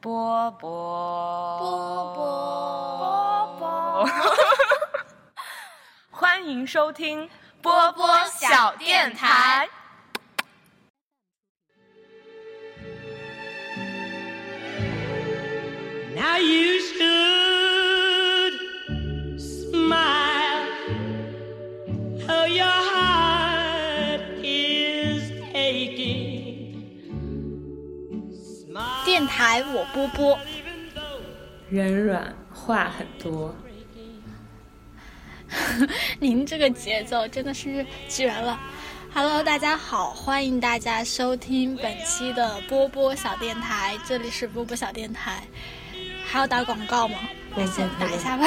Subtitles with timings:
[0.00, 4.08] 波波波波波，
[6.10, 7.28] 欢迎收听
[7.60, 9.68] 波波小电台。
[29.38, 30.36] 台我波波，
[31.70, 33.54] 人软话很多。
[36.18, 38.58] 您这个节奏真的是绝了。
[39.14, 45.44] Hello，大家好，欢迎大家收听本期的波波小电台，这里是波波小电台。
[46.26, 47.18] 还要打广告吗？
[47.54, 48.44] 我先打一下吧。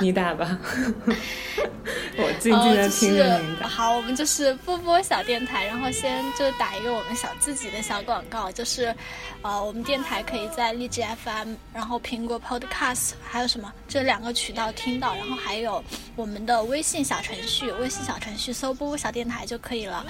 [0.00, 0.58] 你打吧，
[1.06, 1.14] 我
[2.44, 3.62] 静静的听着您打。
[3.62, 8.94] 呃就是、好，我们就是波波小电台，然后先就打一个我们小自己的小广告，就是，
[9.42, 15.82] 呃，我们电台可以在荔枝 FM，然后苹果 Podcast，还有什么这两个渠道听到，然后还有
[16.14, 20.04] 我们的微信小程序，微信小程序搜波波小电台就可以了。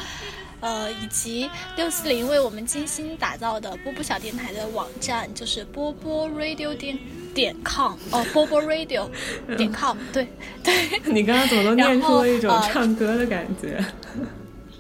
[0.61, 6.99] 呃，以及六四零为我们精心打造的波波小电台的网站，就是波波 radio 点
[7.35, 9.09] 点 com 哦， 波波 radio
[9.57, 10.29] 点 com，对
[10.63, 11.01] 对。
[11.05, 13.85] 你刚刚怎么都念出了一种唱歌的感觉？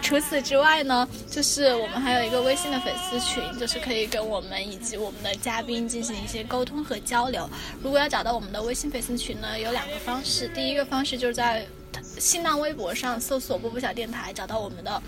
[0.00, 7.48] 除此之外呢，就是我们还有一个微信的粉丝群，就是可以跟我们以及我们的嘉宾进行一些沟通和交流。
[7.82, 10.48] 如果要找到我们的微信粉丝群呢，有两个方式。
[10.48, 11.64] 第一个方式就是在
[12.18, 15.02] 新浪微博上搜索“波波小电台”，找到我们的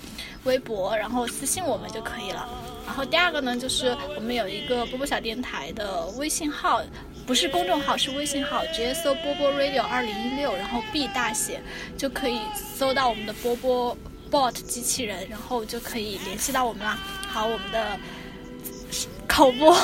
[0.45, 2.49] 微博，然后私信我们就可以了。
[2.87, 6.83] 然后第二个呢，就是我们有一个波波小电台的微信号，
[7.27, 11.61] 不是公众号，是微信号，直接搜“波波 radio 二零一六”，然后 B 大写，
[11.97, 12.41] 就可以
[12.77, 13.97] 搜到我们的波波。
[14.31, 16.99] bot 机器人，然后就可以联系到我们啦。
[17.29, 17.97] 好，我们的
[19.29, 19.77] 口播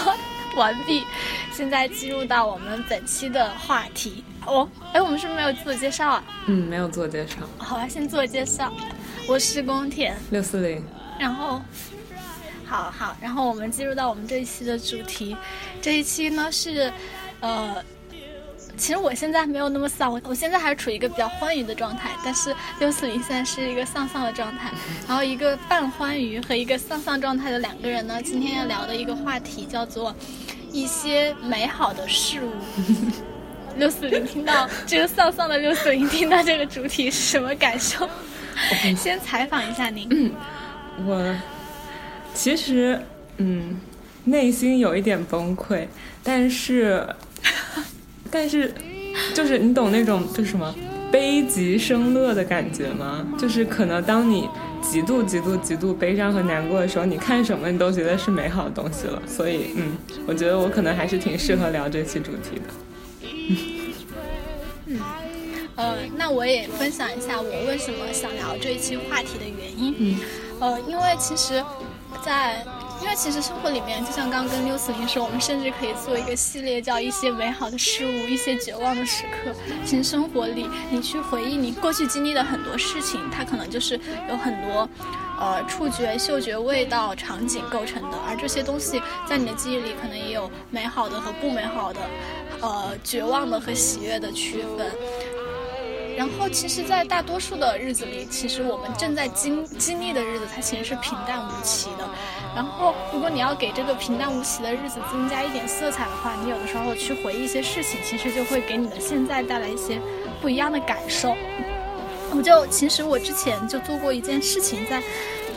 [0.57, 1.05] 完毕，
[1.53, 4.25] 现在进入到我们本期的话题。
[4.47, 6.25] 哦，哎，我们是不是没有自我介绍啊？
[6.47, 7.37] 嗯，没有自我介绍。
[7.59, 8.73] 好吧，先自我介绍，
[9.29, 10.85] 我是宫田，六四零，
[11.17, 11.63] 然后。
[12.71, 15.37] 好好，然后我们进入到我们这一期的主题。
[15.83, 16.93] 这一期呢是，
[17.41, 17.83] 呃，
[18.77, 24.71] 其实我现在没有那么丧，我我现在还是处于一个比较欢愉的状态，但是六四零现在是一个丧丧的状态。
[25.09, 30.15] 然后一个半欢愉和一个丧丧状态的两个人呢，今天要聊的一个话题叫做
[30.71, 32.53] 一些美好的事物。
[33.77, 38.09] 六四零听到这个丧丧的六四零听到这个主题是什么感受？
[38.97, 40.07] 先采访一下您。
[40.11, 40.33] 嗯，
[41.05, 41.37] 我
[42.35, 43.01] 其实
[43.39, 43.79] 嗯
[44.25, 45.87] 内心有一点崩溃，
[46.23, 47.07] 但是
[48.31, 48.73] 但是
[49.35, 50.75] 就是你懂那种就是什么
[51.11, 53.27] 悲极生乐的感觉吗？
[53.39, 54.49] 就是可能当你
[54.81, 59.21] 极度极度极度悲伤和难过的时候，你看什么你都觉得是美好的东西了。
[59.27, 62.63] 所以嗯，我觉得我可能还是挺适合聊这期主题的。
[64.87, 65.01] 嗯，
[65.77, 69.95] 呃，那我也分享一下我为什么想聊这一期话题的原因。
[69.99, 70.17] 嗯，
[70.61, 71.63] 呃，因为其实
[72.25, 72.65] 在，
[73.03, 79.53] 因为其实生活里面，就像刚刚跟六四零说，我们甚至可以做一个系列，叫一些美好的事物，一些绝望的时刻。
[79.85, 83.99] 其实生活里，你去回忆你过去经历的很多事情，它可能就是
[84.29, 84.89] 有很多。
[85.43, 92.01] 呃，触觉、嗅觉、味道、场景构成的，而这些东西在你的记忆里可能也有美好的和不美好的，
[92.61, 94.93] 呃，绝望的和喜悦的区分。
[96.21, 102.07] 然后，其实，在大多数的日子里，其实我们正在经经历的日子，它其实是平淡无奇的。
[102.55, 109.99] 然后，如果你要给这个平淡无奇的日子增加一点色彩的话，你有的时候去回忆一些事情，其实就会给你的现在带来一些
[110.43, 111.35] 不一样的感受。
[112.37, 115.03] 我就其实我之前就做过一件事情，在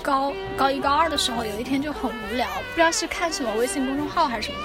[0.01, 4.59] 高高一高二的时候，有一天就很无聊，不知道是看什么微信公众号还是什么，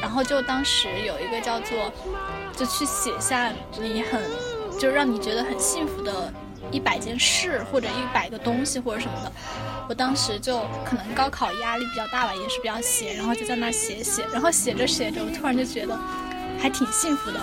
[0.00, 1.92] 然后就当时有一个叫做，
[2.56, 4.20] 就去写下你很
[4.78, 6.32] 就让你觉得很幸福的
[6.70, 9.32] 一百件事或者一百个东西或者什么的。
[9.88, 15.98] 我当时就可能高考压力比较大吧，也是比较闲，然后就在那写写，然后写着写着，我突然就觉得
[16.58, 17.40] 还挺幸福的。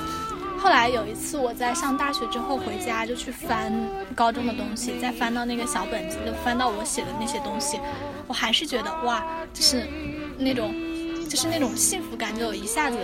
[0.57, 3.71] 后来有一次，我在上大学之后回家，就去翻
[4.15, 7.79] 高中的东西，再翻到那个小本子，就翻到我写的那些东西，
[8.27, 9.87] 我还是觉得哇，就是
[10.37, 10.73] 那种，
[11.29, 12.97] 就是那种幸福感，就一下子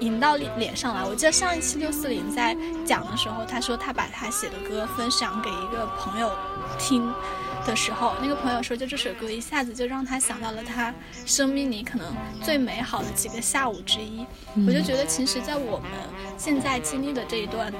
[0.00, 1.04] 迎到脸上来。
[1.04, 6.30] 我记得上一期六四零在讲的时候，他说他把他写的歌分享给一个朋友
[6.78, 7.12] 听。
[7.64, 10.92] 的时候，那个朋友说，就这首歌一下子就让他想到了他
[11.24, 12.12] 生命里可能
[12.42, 14.26] 最美好的几个下午之一。
[14.56, 15.88] 嗯、我就觉得，其实，在我们
[16.36, 17.78] 现在经历的这一段的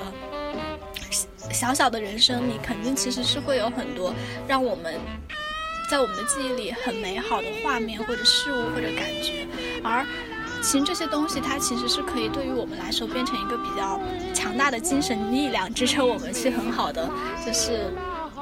[1.51, 4.15] 小小的人生里，肯定其实是会有很多
[4.47, 5.01] 让我们
[5.91, 9.45] 在我们的记忆里很美好的画面或者事物或者感觉，
[9.83, 10.07] 而
[10.63, 14.01] 其实这些东西它其实是可以对于我们来说变成一个比较
[14.33, 17.11] 强大的精神力量，支撑我们去很好的
[17.45, 17.93] 就是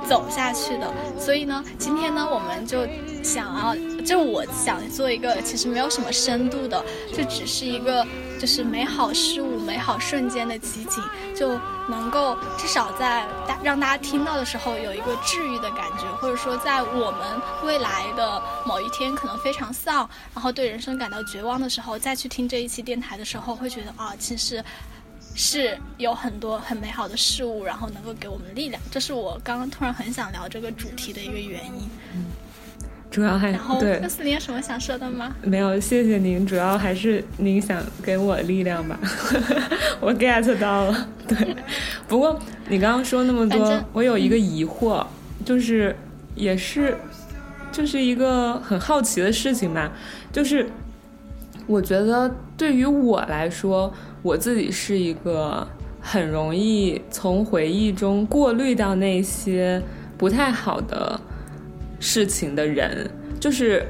[0.08, 0.92] 走下去的。
[1.18, 2.86] 所以呢，今天呢，我们就
[3.22, 6.84] 想要，就我想做一个其实没有什么深度的，
[7.16, 8.06] 就只是一个。
[8.40, 11.04] 就是美好事物、美好瞬间的集锦，
[11.36, 11.60] 就
[11.90, 24.64] 能够至少在大让大家听到的时候有一个治愈的感觉，或者说在我们未来的某一天可能非常丧，然后对人生感到绝望的时候，再去听这一期电台的时候，会觉得啊，其实
[25.42, 28.80] 是有很多很美好的事物，然后能够给我们力量。
[28.90, 31.88] 这是我刚刚突然很想聊这个主题的一个原因。
[32.14, 32.26] 嗯
[33.10, 35.34] 主要还对，那斯林有什么想说的吗？
[35.42, 36.46] 没有，谢谢您。
[36.46, 38.96] 主要还是您想给我力量吧，
[39.98, 41.08] 我 get 到了。
[41.26, 41.56] 对，
[42.06, 42.38] 不过
[42.68, 45.04] 你刚刚说那么多，我有一个疑惑，
[45.44, 45.96] 就是
[46.36, 46.96] 也是，
[47.72, 49.90] 就是一个很好奇的事情吧。
[50.32, 50.70] 就是
[51.66, 53.92] 我觉得对于我来说，
[54.22, 55.66] 我自己是一个
[56.00, 59.82] 很容易从回忆中过滤掉那些
[60.16, 61.20] 不太好的。
[62.02, 63.84] 事情的人，就是，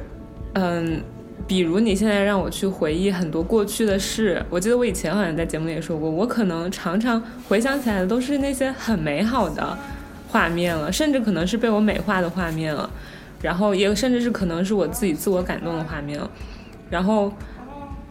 [0.55, 1.01] 嗯，
[1.47, 9.79] 比如你现在让我去回忆很多过去的事，我记得我以前好像在节目里也说过，我可能常常回想起来的都是那些很美好的
[10.27, 12.91] 画面了，甚至可能是被我美化的画面了，
[13.41, 16.29] 然后也甚至是可能是我自己自我感动的画面了，
[16.91, 17.33] 然后，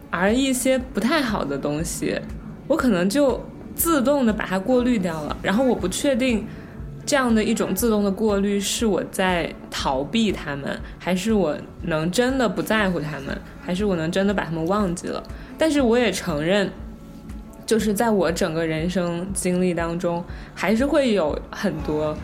[0.10, 2.20] 而一些不太好的东西，
[2.68, 3.44] 我可能就
[3.76, 6.46] 自动的把它过滤掉了，然后我不确定。
[7.06, 15.24] 这样的一种自动的过滤，是我在逃避他们，还是我能真的不在乎他们，还是我能真的把他们忘记了？
[15.58, 16.70] 但是我也承认，
[17.66, 20.24] 就是在我整个人生经历当中，
[20.54, 22.16] 还是会有很多，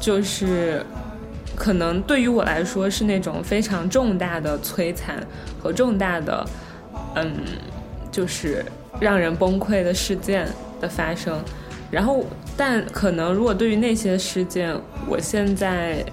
[0.00, 0.84] 就是
[1.54, 5.24] 可能对于我来说是那种非常重大的摧残
[5.62, 6.44] 和重大的，
[7.16, 7.32] 嗯，
[8.10, 8.64] 就是
[9.00, 10.48] 让人崩溃的事件
[10.80, 11.38] 的发生。
[11.90, 12.24] 然后，
[12.56, 14.74] 但可能如果对于那些事件，
[15.08, 16.04] 我现在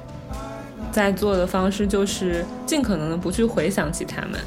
[0.92, 4.40] 在做的方式就是尽可能的不去回想起他们，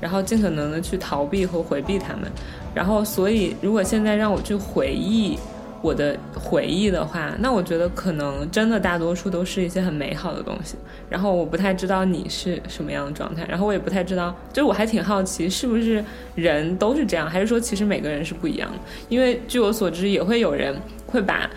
[0.00, 2.30] 然后尽可能的去逃避和回避他们。
[2.74, 5.38] 然后，所以如果现在让我去回忆。
[5.82, 10.76] 我的回忆的话，那我觉得可能真的大多数都是一些很美好的东西。
[11.08, 18.78] 然后我不太知道你是什么样的状态，然后我也不太知道，就是我还挺好奇，是不是人都是这样，还是说其实每个人是不一样的？
[19.08, 20.74] 因为据我所知，也会有人
[21.06, 21.48] 会把，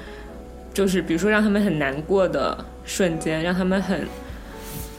[0.74, 2.56] 就是比如说让他们很难过的
[2.86, 4.06] 瞬间，让他们很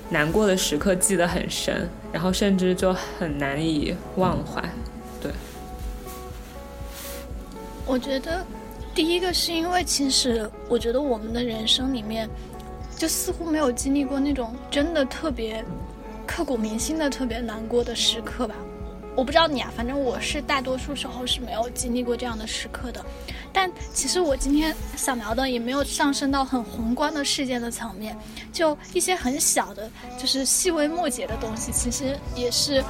[0.09, 4.61] 难过的时刻记得很深，然后甚至就很难以忘怀。
[5.23, 5.31] 对，
[7.87, 8.45] 我觉得。
[8.95, 12.29] 第一个是因为，其实我觉得我们的人生里面，
[12.97, 15.65] 就似乎没有经历过那种真的特别
[16.27, 18.55] 刻骨铭心的、特别难过的时刻吧。
[19.17, 23.05] 我不知道你啊，反正我是大多数时候是没有经历过这样的时刻的。
[23.53, 28.17] 但其实我今天想聊的也没有上升到很宏观的事件的层面，
[28.53, 32.83] 就一些很小的，就是细微末节的东西，其实也是。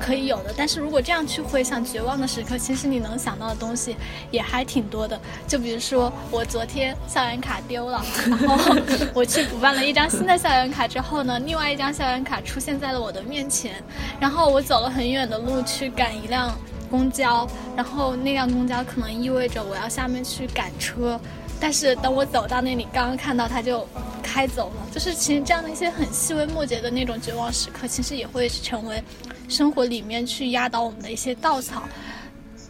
[0.00, 3.96] 可以有的，但是如果这样去回想绝望的时刻，其实你能想到的东西
[4.30, 5.20] 也还挺多的。
[5.46, 8.74] 就比如说，我昨天校园卡丢了， 然后
[9.12, 13.82] 我去补办了一张新的校园卡之后呢，另外一张校园卡出现在了我的面前，
[14.20, 16.56] 然后我走了很远的路去赶一辆
[16.90, 17.46] 公交，
[17.76, 21.20] 然后那辆公交可能意味着我要下面去赶车，
[21.60, 23.86] 但是等我走到那里，刚刚看到它就
[24.22, 24.86] 开走了。
[24.92, 29.02] 就是其实这样的一些很细微末节的那种绝望时刻，其实也会成为。
[29.48, 31.88] 生活里面去压倒我们的一些稻草，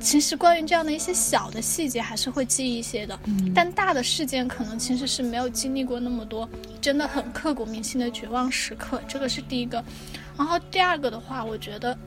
[0.01, 3.19] 其实关于这样的一些小的细节还是会记一些的，
[3.55, 6.49] 但大的事件可能其实是没有经历过那么多
[6.81, 9.85] 真的很刻骨铭心的绝望时刻，这个是第一个。
[10.37, 11.99] 然后第二个的话，我觉得，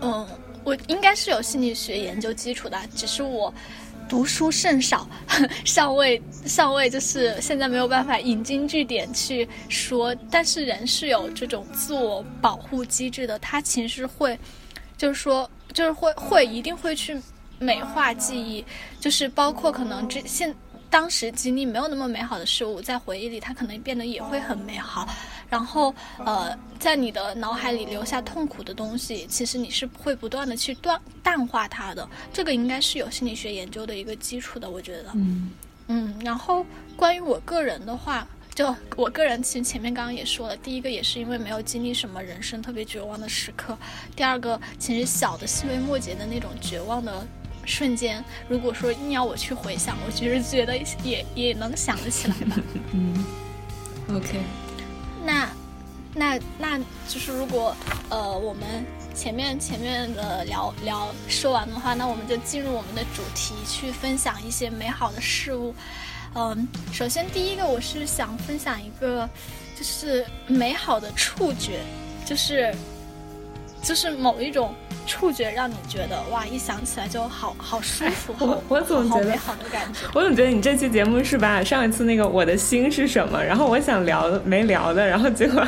[0.00, 0.26] 嗯，
[0.62, 3.52] 我应该是有心理学研究基础的，只是我。
[4.12, 5.08] 读书甚少，
[5.64, 14.38] 尚未尚未就是现在没有办法引经据典去说，但是人是有这种自我保护机制的，他其实会，
[14.98, 17.18] 就是说就是会会一定会去
[17.58, 18.62] 美化记忆，
[19.00, 20.54] 就是包括可能这现。
[20.92, 25.08] 当时经历没有那么美好的事物，在回忆里它可能变得也会很美好。
[25.48, 32.06] 然后，呃，在你的脑海里留下痛苦的东西，其实你是会不断的去断淡化它的。
[32.30, 35.06] 这个应该是有心理学研究的一个基础的，我觉得。
[35.14, 35.50] 嗯
[35.86, 36.14] 嗯。
[36.22, 43.78] 然后关于我个人的话，就我个人其实前面刚刚也说了，第一个也是因为没有经历什么人生特别绝望的时刻，
[44.14, 47.26] 第二个其实小的细微末节的那种绝望的。
[47.64, 52.56] 瞬间，如果说硬要我去回想，我其实觉得也也能想得起来吧。
[52.92, 53.24] 嗯
[54.14, 54.40] ，OK。
[55.24, 55.48] 那
[56.14, 56.78] 那那
[57.08, 57.74] 就是如果
[58.08, 65.74] 呃我们前面前面的聊聊说完的话，那我们就进入我们的主题，去分享一些美好的事物。
[66.34, 69.28] 嗯，首先第一个我是想分享一个，
[69.76, 71.80] 就是美好的触觉，
[72.24, 72.74] 就是
[73.82, 74.74] 就是某一种
[75.06, 80.00] 触觉让你觉得哇，一想起来就好好舒服，哎我我总觉得好美好的感觉。
[80.14, 85.66] 我总觉得你这期节目是把上一次那个我的心是什么，然后我想聊的没聊的，然后结果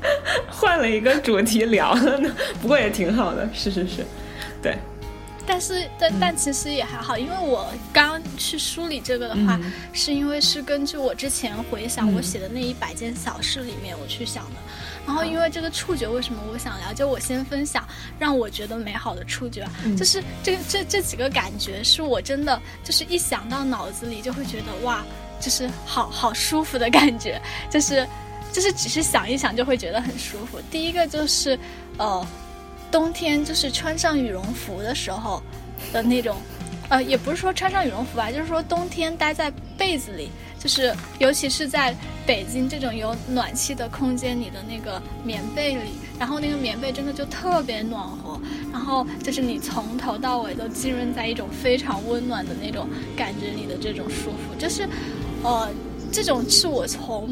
[0.48, 2.30] 换了一个主题聊了呢。
[2.62, 4.06] 不过也挺好的，是是是，
[4.62, 4.76] 对。
[5.46, 14.56] 但是，但但其实也还好，因为我刚去梳理这个的话，嗯是因为是根据我之前回想嗯我写的那一百件小事里面我去想的。
[15.06, 16.92] 然后，因为这个触觉，为什么我想聊？
[16.92, 17.86] 就我先分享
[18.18, 19.64] 让我觉得美好的触觉
[19.96, 25.04] 就是这这这几个感觉，是我真的就是一想到脑子里就会觉得哇，
[25.40, 28.04] 就是好好舒服的感觉， 就是
[28.52, 30.58] 就是只是想一想就会觉得很舒服。
[30.72, 31.58] 第一个就是
[31.98, 32.26] 呃。
[32.96, 35.42] 冬天就是穿上羽绒服的时候
[35.92, 36.34] 的那种，
[36.88, 48.40] 呃，也不是说穿上羽绒服吧，就是说冬天待在被子里，就是尤其是在北京这种有暖气的空间里的那个棉被里，然后那个棉被真的就特别暖和，
[48.72, 54.88] 然后就是你从头到尾都浸润在一种非常温暖的那种感觉里的这种舒服，就是，
[55.42, 55.68] 呃，
[56.10, 57.28] 这种是我从。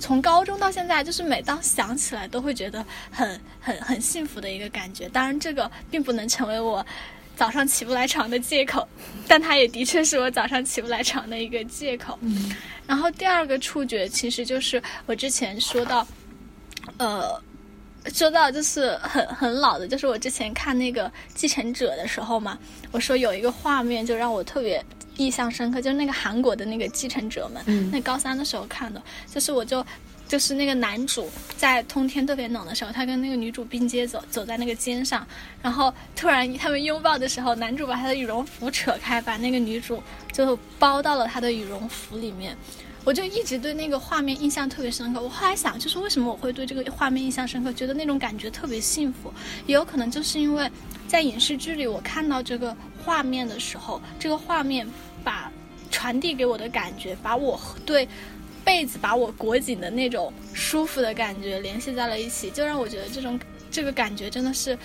[0.00, 5.08] 从高中到现在，就是每当想起来都会觉得很很很幸福的一个感觉。
[5.08, 6.84] 当然，这个并不能成为我
[7.34, 8.86] 早上起不来床的借口，
[9.28, 12.18] 但它也的确是我早上起不来床的一个借口。
[12.22, 12.54] 嗯
[12.86, 16.06] 然后第二个触觉其实就是我之前说到，
[16.98, 17.42] 呃，
[18.12, 22.58] 说到就是很很老的，就是我之前看那个《继承者》的时候嘛，
[22.92, 24.84] 我说有一个画面就让我特别
[25.16, 29.84] 印象深刻，就是那个韩国的那个继承者们，嗯那高三的时候看的，就是我就。
[30.28, 35.24] 就是那个男主在冬天特别冷的时候，他跟那个女主并肩走，走在那个肩上，
[35.62, 42.56] 然后突然他们拥抱的时候，男主把他的羽绒服扯开，把那个女主就包到了他的羽绒服里面。
[43.06, 45.22] 我就一直对那个画面印象特别深刻。
[45.22, 49.32] 我后来想，就是为什么我会对这个画面印象深刻，觉得那种感觉特别幸福，
[49.64, 50.68] 也有可能就是因为
[51.06, 54.84] 在影视剧里我看到这个画面的时候，这个画面
[55.22, 55.52] 把
[55.88, 58.08] 传递给我的感觉，把我对
[58.64, 63.38] 被子把我裹紧的那种舒服的感觉联系在了一起，就让我觉得这种
[63.70, 64.76] 这个感觉真的是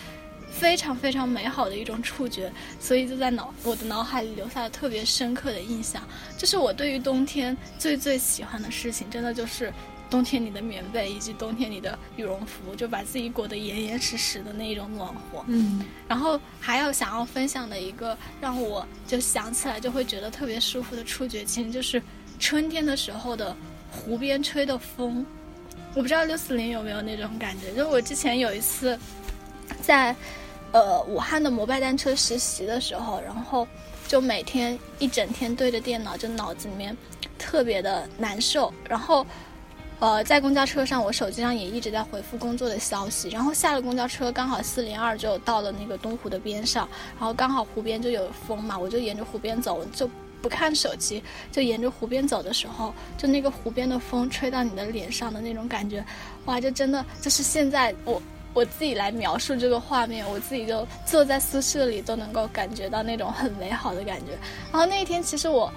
[0.52, 6.04] 非常非常美好的一种触觉，所以就在脑我的脑海里留下了特别深刻的印象。
[6.38, 9.74] 这是我对于冬天最最喜欢的事情，真的就是
[10.10, 15.44] 冬天里的棉被以及冬天里的羽绒服，就把自己裹得严严实实的那一种暖和。
[15.48, 22.02] 嗯然后还有想要分享的一个让我就想起来就会觉得特别舒服的触觉，其实就是
[22.40, 23.56] 春天的时候的
[23.90, 25.26] 湖边吹的风。
[25.94, 28.98] 我不知道六四零有没有那种感觉，就我之前有一次
[29.82, 30.16] 在
[30.72, 33.68] 呃武汉的摩拜单车实习的时候，然后
[34.08, 36.96] 就每天一整天对着电脑，就脑子里面
[37.38, 39.26] 特别的难受，然后。
[40.02, 43.30] 呃，在公交车上，我手机上也一直在回复工作的消息。
[43.30, 50.10] 然后下了公交车，刚好四零二就到了那个东湖的边上，然后刚好湖边就有风嘛，我就沿着湖边走，就
[50.42, 56.04] 不看手机，就沿着湖边走的时候，就那个湖边的风吹到你的脸上的那种感觉，
[56.46, 58.20] 哇，就真的就是现在我
[58.54, 64.32] 我自己来描述这个画面，我自己就坐在宿舍里都能够感觉到那种很美好的感觉。
[64.72, 65.72] 然后那一天其实我。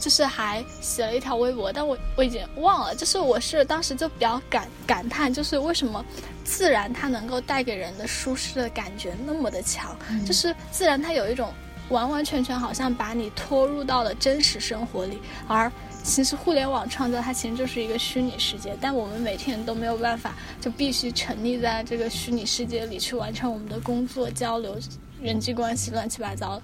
[0.00, 2.94] 就是还写了一条微博，但我我已经忘了。
[2.94, 6.04] 就是我是当时就比较感感叹，就是为什么
[6.44, 11.52] 自然它能够带给人的舒适的感觉那么的强，嗯就是自然它有一种
[11.88, 15.68] 完完全全好像把你拖入到了真实生活里，而
[16.02, 24.78] 其实互联网创造它其实就是一个虚拟世界，但我们每天都没有办法，就必须沉溺在这个虚拟世界里去完成我们的工作、交流、
[25.20, 26.60] 人际关系，乱七八糟。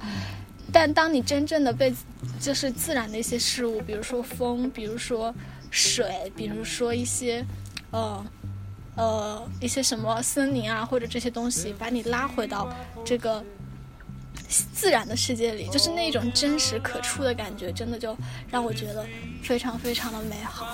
[0.73, 1.95] 但当你真正的被
[2.41, 5.33] 就是自然的一些事物，比如说风，比如说
[5.71, 7.45] 水，比如说一些
[7.91, 8.25] 呃
[8.97, 12.75] 呃一些什么森林啊，或者这些东西，把你拉回到
[13.05, 13.45] 这个
[14.75, 18.17] 自然的世界里，就是那种真实可触的感觉，真的就
[18.51, 19.07] 让我觉得
[19.43, 20.67] 非常非常的美好。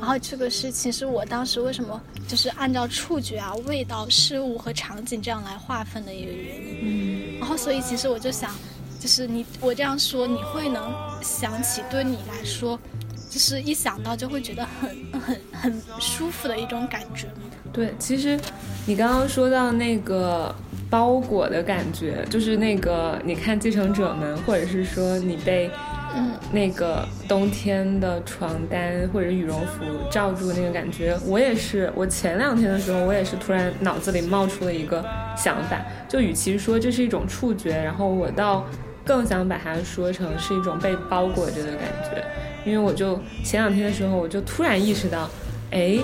[0.00, 6.78] 然后这个是其实我当时为什么就是按照触觉啊、味道、事物和场景这样来划分的一个原因。
[6.82, 8.54] 嗯然后所以其实我就想。
[9.00, 10.90] 就是你，我这样说，你会能
[11.22, 12.80] 想起对你来说，
[13.28, 17.42] 就是一想到就会觉得很很很舒服的一种感觉吗？
[17.70, 18.40] 对，其实
[18.86, 20.54] 你刚刚说到那个
[20.90, 25.70] 包裹的感觉，就是那个你看《继承者们》，或者是说你被
[26.14, 31.90] 嗯那个冬天的床单或者羽绒服罩住那个感觉，我也是。
[31.94, 35.04] 我前两天的时候，我也是突然脑子里冒出了一个
[35.36, 38.64] 想法，就与其说这是一种触觉，然后我倒
[39.04, 42.24] 更想把它说成是一种被包裹着的感觉。
[42.64, 45.28] 因为我就前两天的时候，我就突然意识到，
[45.70, 45.98] 哎，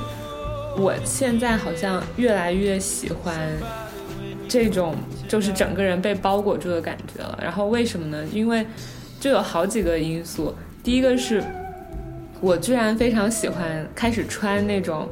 [0.77, 3.49] 我现在好像越来越喜欢
[4.51, 4.97] 这种
[5.29, 7.39] 就是整个人被包裹住的感觉了。
[7.41, 8.27] 然后为什么呢？
[8.33, 8.67] 因为
[9.21, 10.53] 就有好几个因素。
[10.83, 11.41] 第一个是
[12.41, 15.09] 我居然非常喜欢开始穿那种，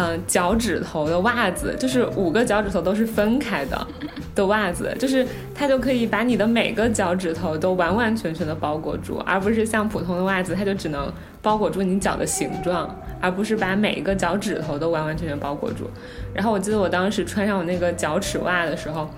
[0.00, 3.86] 嗯、脚趾头的袜子，就是五个脚趾头都是分开的
[4.34, 15.90] 的袜子，就是它就可以把你的每个脚趾头都完完全全的包裹住，而不是像普通的袜子，它就只能包裹住你脚的形状，而不是把每一个脚趾头都完完全全包裹住。
[16.32, 19.10] 然后我记得我当时穿上我那个脚趾袜的时候，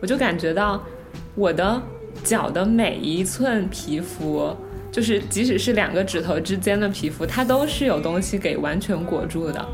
[0.00, 0.82] 我就感觉到
[1.36, 1.80] 我的
[2.24, 4.52] 脚的每一寸皮肤，
[4.90, 9.64] 就是即使是两个指头之间的皮肤，它都是有东西给完全裹住的。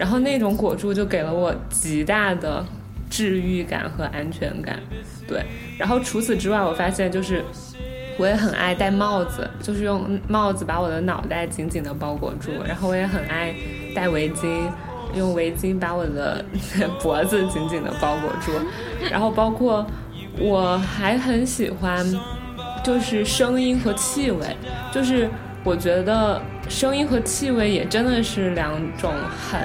[0.00, 2.64] 然后那种裹住就给了我极大的
[3.10, 4.80] 治愈感和安全感。
[5.28, 5.44] 对，
[5.76, 7.44] 然后除此之外，我发现就是
[8.16, 12.50] 我也很爱戴帽子，就是用帽子把我的脑袋紧紧的包裹住。
[12.66, 13.54] 然后我也很爱
[13.94, 14.70] 戴围巾。
[15.12, 16.44] 用围巾把我的
[17.02, 18.52] 脖子紧紧的包裹住，
[19.10, 19.84] 然后包括
[20.38, 22.06] 我还很喜欢，
[22.84, 24.56] 就是声音和气味，
[24.92, 25.28] 就是
[25.64, 29.12] 我觉得声音和气味也真的是两种
[29.50, 29.60] 很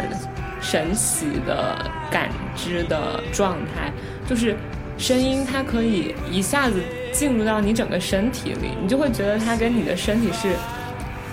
[0.59, 1.77] 神奇的
[2.09, 3.93] 感知的状态，
[4.27, 4.57] 就是
[4.97, 6.81] 声音它可以一下子
[7.13, 10.55] 进入到你整个身体里，你就会觉得它跟你的身体是。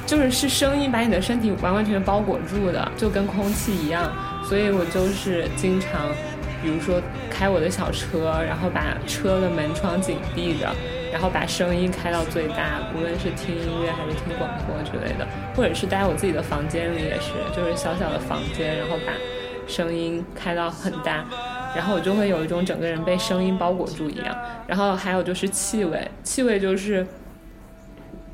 [0.04, 4.12] 就是是声音把你的身体完完全全包裹住的，就跟空气一样。
[4.44, 6.08] 所以我就是经常，
[6.60, 7.00] 比如说
[7.30, 10.68] 开我的小车，然后把车的门窗紧闭着，
[11.12, 19.12] 然后把声音开到最大，无论是听音乐还是听广播之类的，或者是待我自己的房间里也是，就是小小的房间，然后把
[19.69, 21.25] 声音开到很大，
[21.76, 24.37] 然后我就会有一种整个人被声音包裹住一样。
[24.66, 27.07] 然后还有就是气味，气味就是。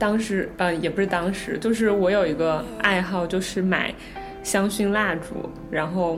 [0.00, 3.92] 当时，呃，也不是当时，就是我有一个爱好，就是买
[4.44, 6.16] 香薰蜡烛，然后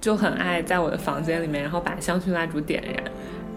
[0.00, 3.04] 就很爱在我的房间里面，然后把香薰蜡烛点燃，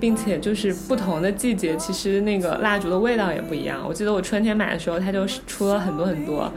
[0.04, 3.82] 并且就是不同的季节，其实那个蜡烛的味道也不一样。
[3.88, 6.52] 我记得我春天买的时候，它就出了很多很多，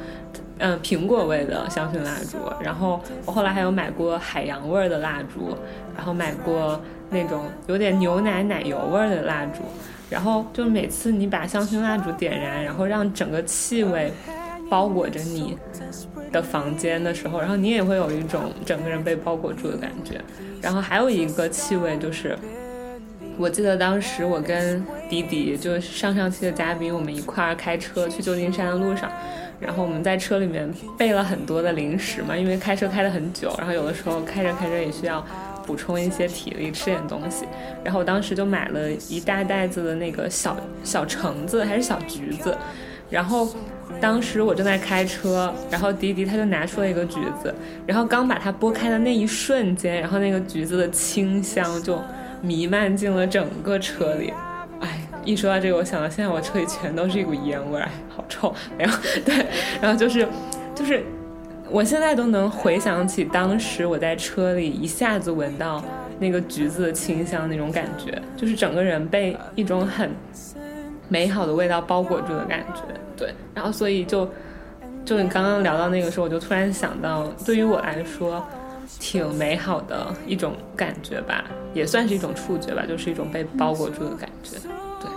[0.58, 5.56] 嗯、苹果味的香薰蜡烛，然后我后来还有买过海洋味的蜡烛，
[5.96, 6.80] 然后买过
[7.10, 9.62] 那种有点牛奶奶油味的蜡烛。
[10.10, 14.12] 然后就每次你把香薰蜡烛点燃，然后让整个气味
[14.68, 15.56] 包裹着你
[16.32, 20.20] 的房间的时候，然后你也会有一种整个人被包裹住的感觉。
[20.60, 22.36] 然后还有一个气味就是，
[23.38, 29.10] 我记得当时我跟迪迪，就是上上期的嘉宾，我们一块儿开车去旧金山的路上。
[29.58, 35.24] 然后我们在车里面备了很多的零食嘛，因为开车开得很久，然后有的时候开着开着也需要
[35.66, 37.46] 补充一些体力，吃点东西。
[37.82, 42.54] 然后我当时就买了一大袋子的那个小小橙子还是小橘子，
[43.08, 43.48] 然后
[43.98, 47.54] 当时我正在开车，然后迪迪他就拿出了一个橘子，
[47.86, 51.98] 然后刚把它剥开的那一瞬间，然后那个橘子的清香就
[52.42, 54.32] 弥漫进了整个车里。
[54.80, 58.54] 哎，一说到这个，我想到现在我车里全都是一股烟味儿，哎，好臭。
[58.76, 59.46] 然后对，
[59.80, 60.26] 然后就是
[60.74, 61.04] 就是。
[61.68, 65.82] 我现在都能回想起当时我在车里一下子闻到
[66.20, 70.08] 那个橘子的清香那种感觉，就是整个人被一种很
[71.08, 72.82] 美好的味道包裹住的感觉。
[73.16, 74.30] 对，然后所以就
[75.04, 78.46] 就你刚刚聊到那个时候，我就突然想到，对于我来说
[78.98, 81.44] 挺美好的一种感觉吧，
[81.74, 84.58] 也算是一种触觉吧，就是一种被包裹住的感觉。
[85.00, 85.10] 对，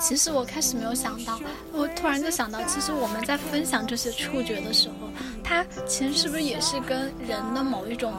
[0.00, 1.38] 其实我开始没有想到，
[1.72, 5.08] 我突然就想到，其实我们在分享这些触觉的时候，
[5.42, 8.12] 它其实是不是也是跟人的某一种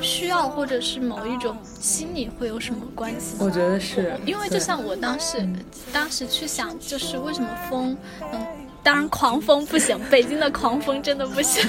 [0.00, 3.36] 需要或者是某一种心理会有什么关系？
[3.38, 5.46] 我觉得是因为就像我当时，
[5.92, 7.96] 当时去想，就是为什么风，
[8.32, 8.44] 嗯，
[8.84, 11.66] 当然狂风不行， 北京的狂风真的不行，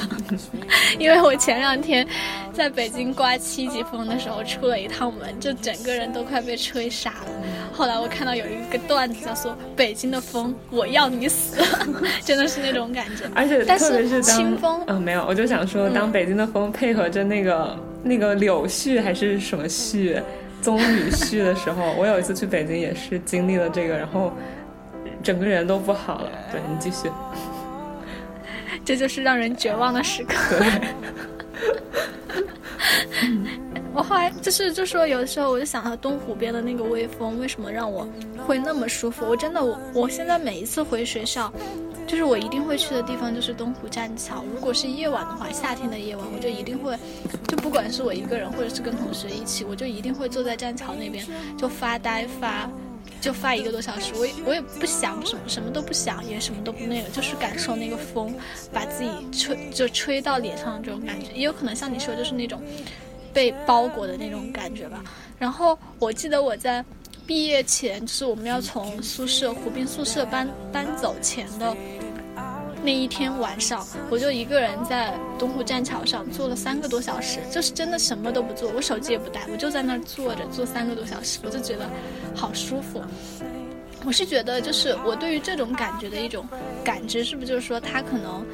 [0.99, 2.05] 因为我前两天
[2.53, 7.27] 在北京刮七级风的时候出了一趟门，就整个人都快被吹傻了。
[7.71, 11.57] 后来我看到有一个段子叫做“北京的风，我要你死”，
[12.23, 13.23] 真的是那种感觉。
[13.33, 20.21] 而且但特别是当清风，嗯，没有，我就想说，当北京的风配合着那个那个柳絮还是什么絮，
[20.61, 24.33] 棕榈絮的时候，我有一次去北京也是经历了这个，然后
[25.25, 26.29] 整个人都不好了。
[26.51, 27.11] 对你继续，
[28.85, 30.35] 这就是让人绝望的时刻。
[30.59, 30.69] 对，
[33.91, 38.07] 我后来就是就说有的时候我就想到东湖边的那个微风，为什么让我
[38.45, 39.25] 会那么舒服？
[39.25, 41.51] 我真的我我现在每一次回学校，
[42.05, 44.43] 就是我一定会去的地方就是东湖栈桥。
[44.53, 46.95] 如果是夜晚的话，夏天的夜晚，我就一定会，
[47.47, 51.25] 就不管是我一个人或者是跟同学一起，我就一定会坐在栈桥那边
[51.57, 52.69] 就发呆发。
[53.21, 58.33] 就发一个多小时，我也我也不想什么，什么都不想，也什么都不那个，就是感受那个风，
[58.71, 62.61] 把自己吹就吹到脸上的这种感觉，也有可能像你说，就是那种
[63.33, 65.03] 被包裹的那种感觉吧。
[65.39, 66.85] 然后我记得我在
[67.25, 71.75] 毕业前，是我们要从宿舍湖滨宿舍搬搬走前的。
[72.85, 81.89] 那一天晚上，我就一个人在东湖栈桥上坐了三个多小时，就是真的什么都不做，我手机也不带，我就在那儿坐着坐三个多小时，我就觉得
[82.35, 83.01] 好舒服。
[84.05, 86.47] 我是觉得，就是我对于这种感觉的一种
[86.83, 88.45] 感知，是不是就是说，它可能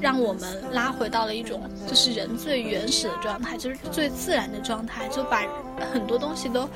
[0.00, 5.42] 让我们拉回到了一种就是人最原始的状态，就是最自然的状态，就把
[5.86, 6.68] 很多东西都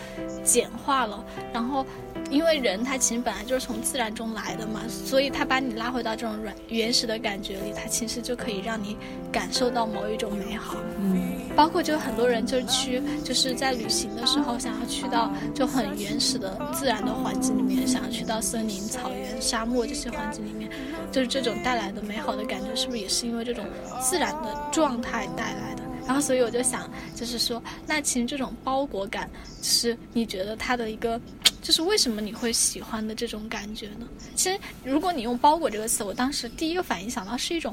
[0.44, 1.84] 简化了，然后。
[2.30, 8.96] 因为人他其实本来就是从自然中来的嘛，所以他把你拉回到这种软原始的感觉里，他其实就可以让你
[9.30, 10.76] 感受到某一种美好。
[10.98, 20.70] 嗯，包括就很多人就去就是在旅行的时候想要去到就很原始的自然的环境里面，想要去到森林、草原、沙漠这些环境里面，
[21.10, 23.66] 就是这种带来的美好的感觉，是不是也是因为这种
[24.00, 25.82] 自然的状态带来的？
[26.06, 29.30] 然后所以我就想，就是说，那其实这种包裹感，
[29.62, 31.20] 是你觉得它的一个。
[31.60, 34.08] 就是为什么你会喜欢的这种感觉呢？
[34.34, 37.72] 其实，如果你用“包裹”这个词，我当时第一个反应想到是一种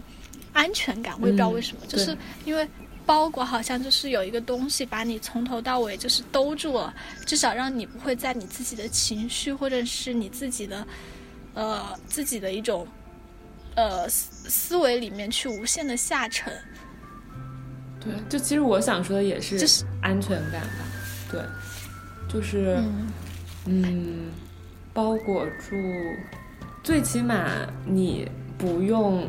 [0.54, 1.16] 安全感。
[1.20, 2.16] 我也不知道为什么，就是
[2.46, 2.68] 因为
[3.04, 6.94] 包裹好像就是有一个东西把你从头到尾就是兜住了，
[7.26, 10.88] 至少让你不会在你自己的情绪或者是你自己的
[11.56, 12.88] 呃自己的一种
[13.74, 16.54] 呃思思维里面去无限的下沉。
[18.00, 20.70] 对，就其实我想说的也是，就是安全感吧。
[21.32, 21.42] 对，
[22.28, 22.78] 就是。
[23.66, 24.32] 嗯，
[24.94, 25.76] 包裹住，
[26.82, 27.46] 最起码
[27.86, 29.28] 你不用，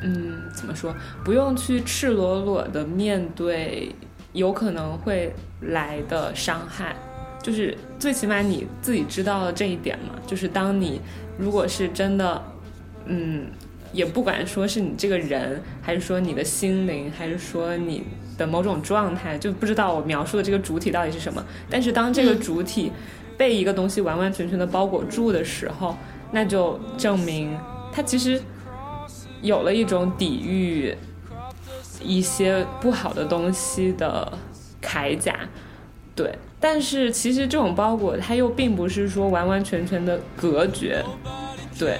[0.00, 0.94] 嗯，怎么说？
[1.22, 3.94] 不用去赤裸裸的面对
[4.32, 6.96] 有可能会来的伤害，
[7.42, 10.14] 就是最起码你自己知道了这一点嘛。
[10.26, 11.00] 就是当你
[11.36, 12.42] 如果是真的，
[13.04, 13.48] 嗯，
[13.92, 18.02] 也不管说是你这个人，还是说你的心灵，还是说你
[18.36, 21.44] 的某种状态，就不知道我描述的这个主体到底是什么。
[21.68, 22.92] 但是当这个主体。
[23.38, 25.96] 被一个东西完完全全的包裹住的时候，
[26.30, 27.58] 那就证明
[27.90, 28.38] 它其实
[29.40, 30.94] 有了一种抵御
[32.04, 34.30] 一些不好的东西的
[34.82, 35.34] 铠甲，
[36.14, 36.34] 对。
[36.60, 41.02] 但是其实这种包裹它又并不是说完完全全的隔绝，
[41.78, 41.98] 对。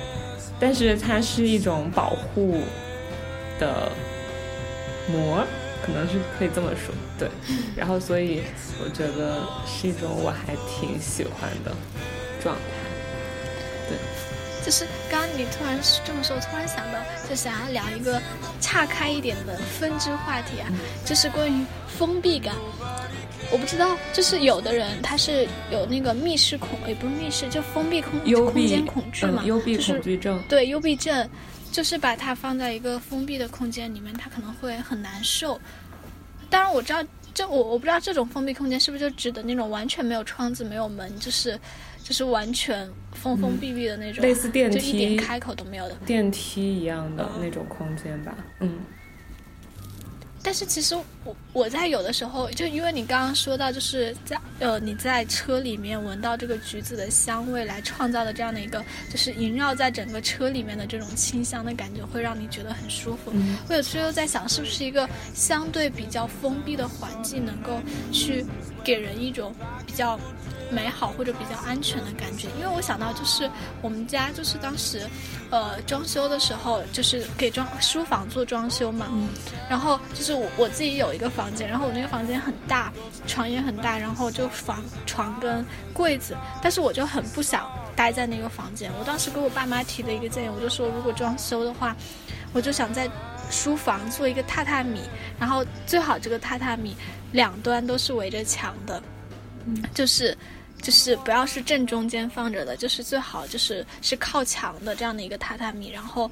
[0.61, 2.61] 但是它是一种保护
[3.59, 3.90] 的
[5.09, 5.44] 膜。
[5.83, 7.27] 可能是可以这么说，对，
[7.75, 8.42] 然后所以
[8.85, 11.73] 我觉得是一种我还挺喜欢的
[12.42, 12.61] 状态，
[13.88, 13.96] 对。
[14.62, 18.20] 就是刚刚你突然这么说，我突然想到，就想要聊一个
[18.61, 20.68] 岔开一点的分支话题啊，
[21.03, 21.64] 就是关于
[22.01, 22.55] 封闭感。
[23.53, 31.29] 我不知道，就是有的人他是有那个密室恐，也不是密室，就封闭空空间恐惧嘛，幽闭恐惧症，对，幽闭症。
[31.73, 35.61] 就是把它放在一个封闭的空间里面，他可能会很难受。
[36.49, 37.01] 当然我知道，
[37.33, 41.57] 这我我不知道这种封闭空间是不是就指的那种完全没有窗子、没有门，就是
[42.03, 48.35] 就是完全封封闭闭的那种，类似电梯，就一点开口都没有的电梯一样的那种空间吧。
[48.59, 48.81] 嗯。
[50.42, 63.33] 但是其实我我在有的时候，就因为你刚刚说到，就是在呃你在车里面闻到这个橘子的香味来创造的这样的一个，就是萦绕在整个车里面的这种清香的感觉，会让你觉得很舒服。
[63.68, 68.44] 我有时候在想，是不是一个相对比较封闭的环境，能够去
[68.83, 69.55] 给人一种
[69.87, 70.18] 比较。
[70.71, 73.51] 美好或者比较安全的感觉，因为我想到就是
[73.83, 75.07] 我们家就是当时，
[75.51, 79.09] 呃，装修的时候就是给装书房做装修嘛，
[79.69, 82.93] 然后就是我我自己有一个房间，然后我那个房间很大，
[83.27, 88.91] 床也很大，然后就房床跟柜子，但是我就很不想待在那个房间。
[88.99, 91.97] 我当时给我爸妈提的一个建议，我就说如果装修的话，
[92.53, 93.11] 我就想在
[93.51, 95.01] 书房做一个榻榻米，
[95.39, 96.97] 然后最好这个榻榻米
[97.33, 99.03] 两端都是围着墙的，
[99.67, 100.37] 嗯就是。
[100.81, 106.31] 就是不要是正中间放着的，就是最好就是是靠墙的这样的一个榻榻米，然后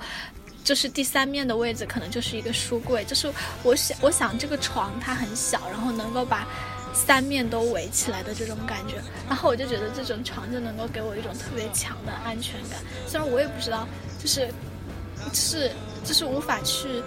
[0.65, 3.33] 就是第三面的位置可能就是一个书柜，就是
[3.63, 6.47] 我想我想这个床它很小，然后能够把
[6.95, 8.97] 三面都围起来的这种感觉，
[9.29, 12.81] 然后我就觉得这种床就能够给我一种特别强的安全感。
[13.07, 13.87] 虽然我也不知道，
[14.19, 14.49] 就是
[15.33, 15.71] 是
[16.05, 17.03] 就是无法去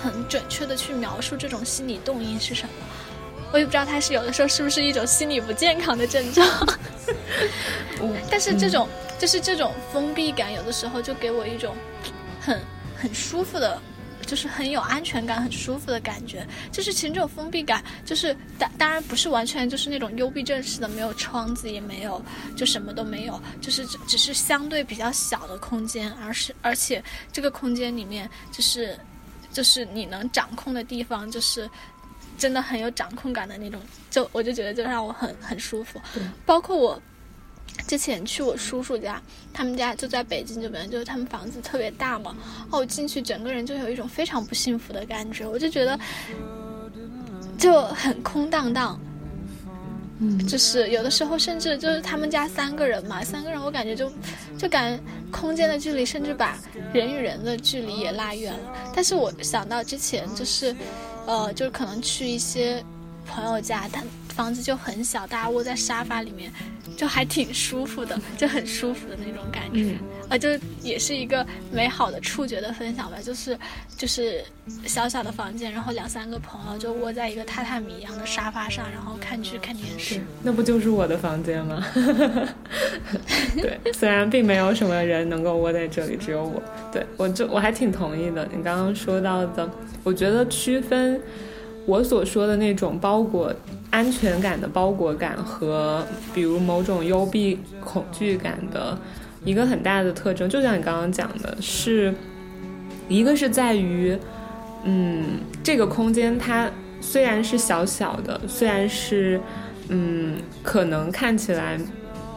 [0.00, 2.72] 很准确的去描述这种心理动因是什么。
[3.52, 6.48] 我也不知道它是有的时候是不是一种心理不健康的症状。
[8.30, 11.74] 但是这种、就是这种封闭感，有的时候就给我一种
[12.40, 12.60] 很
[12.96, 13.80] 很舒服的。
[14.26, 16.46] 就是很有安全感、很舒服的感觉。
[16.72, 22.24] 就是其实这种封闭感，就是当当然不是完全就是那种幽闭症似的，没有窗子也没有，
[22.56, 28.98] 就什么都没有，就是只只是相对比较小的空间，而是而且这个空间里面就是
[29.52, 31.68] 就是你能掌控的地方，就是
[32.38, 33.80] 真的很有掌控感的那种。
[34.10, 36.00] 就我就觉得就让我很很舒服，
[36.44, 37.00] 包括我。
[37.88, 39.20] 之前去我叔叔家，
[39.52, 42.36] 他们家就在北京这边，就是他们房子特别大嘛。
[42.70, 45.98] 哦，我进去整个人就有一种非常不幸福的感觉，我就觉得
[47.58, 48.98] 就很空荡荡。
[50.20, 54.10] 嗯，就是有的时候甚至就是他们家三个人嘛，三个人我感觉就
[54.56, 54.98] 就感
[55.32, 56.56] 空间的距离甚至把
[56.92, 58.72] 人与人的距离也拉远了。
[58.94, 60.74] 但是我想到之前就是，
[61.26, 62.84] 呃，就是可能去一些
[63.26, 66.52] 朋友家，他房子就很小，大家窝在沙发里面。
[66.96, 70.48] 就还挺舒服的，就很舒服的那种感觉，啊，就
[70.82, 73.18] 也是一个美好的触觉的分享吧。
[73.22, 73.58] 就是，
[73.96, 74.42] 就是
[74.86, 80.20] 小小的房间，然后两三个朋友就窝在一个榻榻米一样的沙发上，然后看剧看电视。
[80.42, 81.84] 那不就是我的房间吗？
[83.56, 86.62] 对，虽然并没有什么人能够窝在这里，只有我。
[86.92, 88.48] 对我就我还挺同意的。
[88.54, 89.70] 你刚刚说到的，
[90.02, 91.20] 我觉得区分
[91.86, 93.54] 我所说的那种包裹。
[93.90, 98.98] 安全感的包裹感和比如某种幽闭恐惧感的
[99.44, 102.14] 一个很大的特征，就像你刚刚讲的，是
[103.08, 104.16] 一个是在于，
[104.84, 109.40] 嗯，这个空间它虽然是小小的，虽然是
[109.88, 111.78] 嗯可能看起来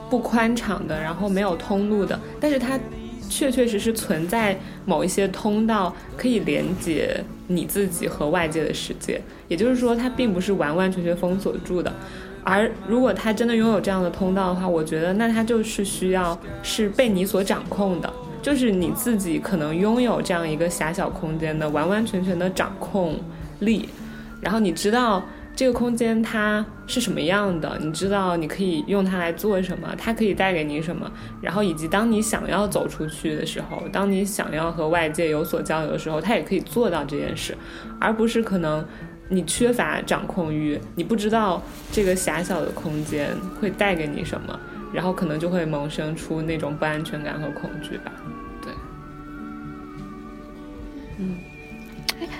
[0.09, 2.79] 不宽敞的，然后没有通路的，但是它
[3.29, 7.23] 确确实实存在某一些通道可以连接。
[7.49, 11.89] 你自己和外界的世界，也就是说，它并不是完完全全封锁住的。
[12.49, 23.19] 而如果他真的拥有这样的通道的话，我觉得那他就是需要是被你所掌控的，就是你自己可能拥有这样一个狭小空间的完完全全的掌控
[23.59, 23.89] 力，
[24.39, 25.21] 然后你知道。
[25.57, 27.79] 这个空间它是什么样的？
[27.81, 29.87] 你知道你可以用它来做什么？
[29.97, 31.11] 它可以带给你什么？
[31.41, 37.57] 然后以及当你想要走出去的时候，当你想要和外界有所交流的时候，它也可以做到这件事，
[37.99, 38.85] 而不是可能
[39.29, 41.61] 你缺乏掌控欲，你不知道
[41.91, 44.59] 这个狭小的空间会带给你什么，
[44.93, 48.11] 然后可能就会萌生出那种不安全感和恐惧吧。
[48.61, 48.73] 对，
[51.17, 51.37] 嗯，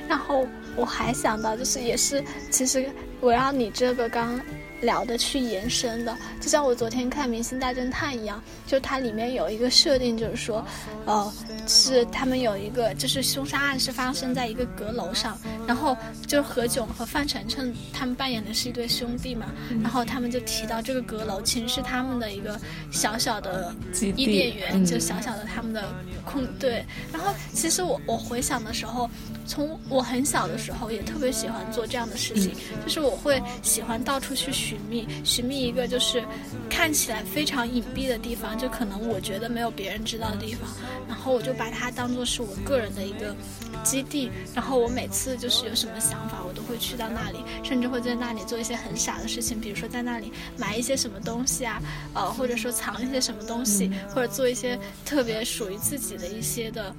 [0.07, 2.85] 然后我还想到，就是也是其实。
[3.21, 4.39] 围绕你这个刚
[4.81, 10.65] 聊的去延伸的，就像我昨天看《明星大侦探》一样，就它里面有一个设定，就是说，
[11.05, 11.33] 呃，
[11.67, 15.37] 是他们有一个，就是凶杀案是发生在一个阁楼上，
[15.67, 19.47] 然后就何炅和范丞丞他们扮演的是一对兄弟嘛，
[19.81, 22.59] 然后他们就提到这个阁楼其实是他们的一个
[22.91, 23.73] 小小的
[24.15, 25.83] 伊甸园，就小小的他们的
[26.23, 26.85] 空对。
[27.11, 29.09] 然后其实我我回想的时候，
[29.47, 32.51] 从我很小的时候也特别喜欢做这样的事情，
[32.83, 36.23] 就是我会喜欢到处去寻觅，寻觅一个就是
[36.69, 40.69] 看起来非常隐蔽的地方，就可能我觉得没有别人知道的地方，
[41.07, 43.35] 然后我就把它当做是我个人的一个
[43.83, 51.81] 基地，然后我每次就是有什么想法，我都会去到那里，甚至会在那里做一些很傻的事情，比如说在那里买一些什么东西啊，
[52.13, 56.93] 呃，或者说藏一些什么东西，或者做一些特别属于自己的一些的，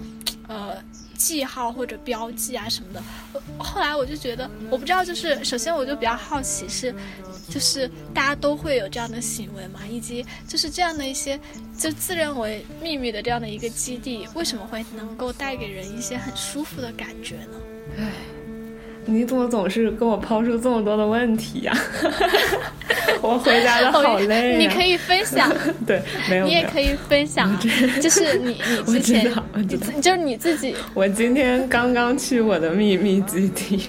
[0.48, 0.82] 呃。
[1.18, 3.02] 记号或者标记啊什么的，
[3.59, 6.94] 后来我就觉得，我不知道，就是首先我就比较好奇是，
[7.50, 11.38] 就是大家都会有这样的行为嘛，以及就是这样的一些
[11.76, 17.61] 就自认为秘密的这样的一个基地，为什么会能够带给人一些很舒服的感觉呢？
[17.98, 18.38] 唉。
[19.11, 21.73] 你怎么总是跟我抛出这么多的问题呀？
[23.23, 24.59] 我回答的好累。
[24.59, 25.51] 你可以分享，
[25.87, 27.59] 对，没有，你也可以分享，
[28.01, 29.33] 就是你你之前，
[30.03, 30.77] 就是你自己。
[30.92, 33.88] 我今天刚刚去我的秘密基地。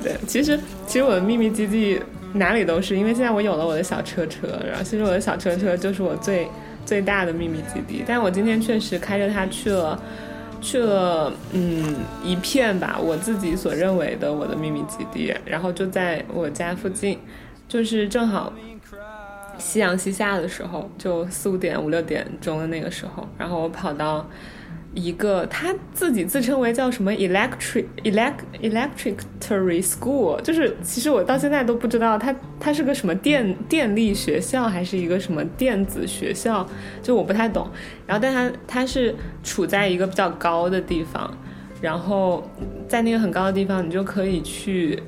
[0.00, 2.00] 对，其实其实我的秘密基地
[2.32, 6.46] 哪里都是，因为现在我有了我的小车车，然后其实我的小车车就是我最
[6.86, 8.04] 最大的秘密基地。
[8.06, 10.00] 但我今天确实开着它去了。
[10.60, 17.18] 去了，嗯，一片吧，我自己所认为的我的秘密基地，然后就在我家附近，
[17.68, 18.52] 就是正好
[19.58, 24.26] 夕阳西下的时候，就四五点、五六点钟的那个时候，然后我跑到。
[24.98, 36.66] 一个他自己自称为叫什么 electric electric electricary school，就是其实我到现在都不知道他他是个什么电电力学校还是一个什么电子学校，
[37.00, 37.70] 就我不太懂。
[38.06, 41.32] 然后但他他是处在一个比较高的地方，
[41.80, 42.50] 然后
[42.88, 45.00] 在那个很高的地方，你就可以去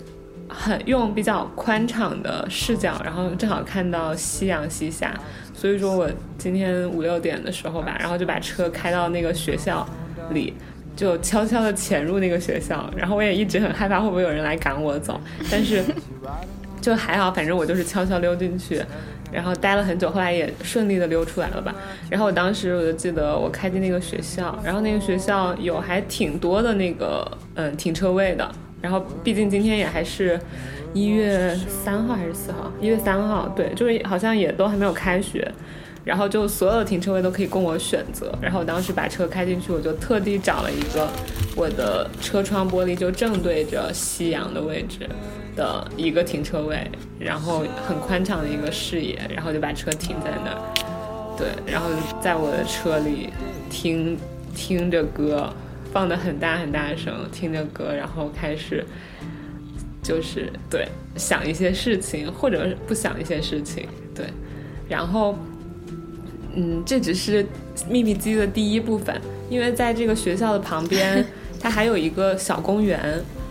[0.52, 5.14] 很用比较宽敞的视角，然后正好看到夕阳西下。
[5.54, 6.08] 所以说我
[6.38, 9.86] 今天五六点的时候吧，然后就把车开到那个学校
[10.32, 10.54] 里，
[10.96, 12.88] 就悄悄的潜入那个学校。
[12.96, 15.84] 然后我也一直很害怕会不会有人来赶我走，但是
[16.80, 18.82] 就还好，反正我就是悄悄溜进去，
[19.30, 21.74] 然后待了很久，后来也顺利的溜出来了吧。
[22.08, 28.50] 然后我当时我就记得我开进那个学校，然后那个学校有还挺多的那个嗯停车位的。
[28.80, 30.40] 然后毕竟今天也还是
[30.94, 32.72] 一月三号还是四号？
[32.80, 35.46] 一月三号，对，就是好像也都还没有开学，
[36.04, 38.32] 然后就所有的停车位都可以供我选择。
[38.40, 41.08] 然后我当时把车开进去，我就特地找了一个
[41.54, 45.00] 我的车窗玻璃就正对着夕阳的位置
[45.54, 50.58] 的一个停车位，然后很宽敞的一个视野，然后就把车停在那儿。
[51.36, 51.88] 对，然后
[52.20, 53.28] 在我的车里
[53.68, 54.16] 听
[54.54, 55.52] 听着歌。
[55.92, 58.84] 放的很大很大声，听着歌，然后开始
[60.02, 64.26] 就是对想一些事情，或者不想一些事情，对，
[64.88, 65.36] 然后
[66.54, 67.44] 嗯，这只是
[67.88, 71.24] 秘密基地的第一部分，因为在这个学校的旁边，
[71.60, 73.00] 它还有一个小公园，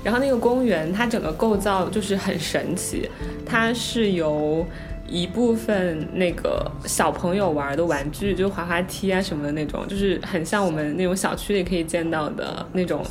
[0.03, 3.09] 然后那个公园它整个构造就是很神奇，
[3.45, 4.65] 它是由。
[5.11, 13.03] 一部分那个小朋友玩的玩具，就滑滑梯啊什么的那种，就是很像我们那种小区里可以见到的那种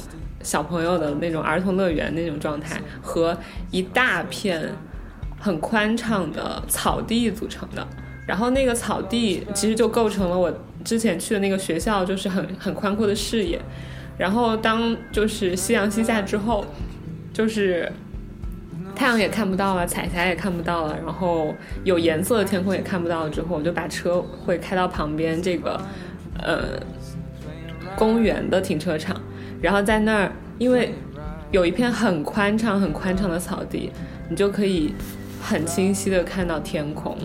[0.43, 3.37] 小朋友的那种儿童乐园那种状态，和
[3.71, 4.63] 一大片
[5.39, 7.87] 很宽敞的草地组成的。
[8.27, 10.53] 然后那个草地其实就构成了我
[10.85, 13.61] 之前去的那个学校，就是很很宽阔的视野。
[14.17, 16.65] 然后当就是夕阳西下之后，
[17.33, 17.93] 就是。
[18.99, 23.31] 太阳也看不到了，彩霞也看不到了，然后有颜色的天空也看不到了。
[23.31, 25.81] 之后我就把车会开到旁边这个，
[26.43, 26.83] 呃，
[27.95, 29.15] 公园的停车场，
[29.63, 30.93] 然后在那儿，因为
[31.53, 33.93] 有一片很宽敞、很宽敞的草地，
[34.29, 34.93] 你就可以
[35.41, 37.17] 很清晰的看到天空，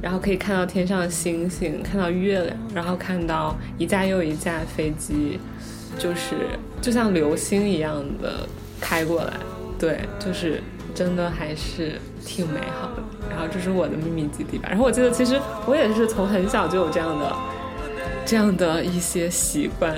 [0.00, 5.40] 然后可以看到天上的星星，看到月亮，然后看到一架又一架飞机，
[5.98, 6.36] 就是
[6.80, 8.46] 就像流星一样的
[8.80, 9.32] 开过来，
[9.78, 10.62] 对，就是。
[10.94, 11.92] 真的还是
[12.24, 14.68] 挺美好的，然后这是我的秘密基地吧。
[14.68, 17.32] 然后我记得其实我也是从很小就有这样的
[18.26, 19.94] 这样的一些习惯，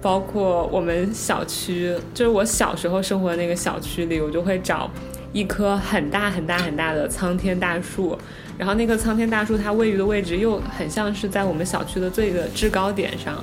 [0.00, 4.88] 包括我们小区，就是我小时候生活的那个小区里，我就会找
[5.32, 8.16] 一棵很大很大很大的苍天大树，
[8.56, 13.42] 然后那个苍天大树它位于的位置又很像是在我们小区的最的制高点上，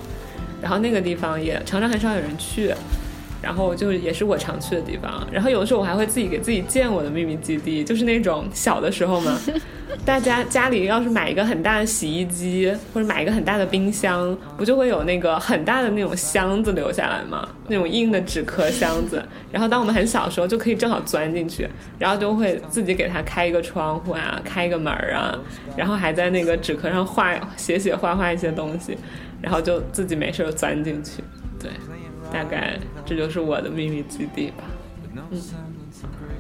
[0.62, 2.74] 然后那个地方也常常很少有人去。
[3.42, 9.36] 然后就也是我常去的地方，然后有的时候我还会自己给自己建我的秘密基地，就是那种小的时候嘛，
[10.06, 17.48] 大家家里要是买一个很大的洗衣机或者买一个很大的冰箱，不就会有那个很大的那种箱子留下来吗？
[17.68, 25.36] 那种硬的纸壳箱子，然后当我们很小的时候就可以正好钻进去，然后就会自己给它开一个窗户啊，开一个门啊，
[25.76, 28.96] 然后还在那个纸壳上画写写画画一些东西，
[29.42, 31.24] 然后就自己没事钻进去，
[31.60, 31.72] 对。
[32.32, 34.64] 大概这就是我的秘密基地吧。
[35.14, 35.42] 嗯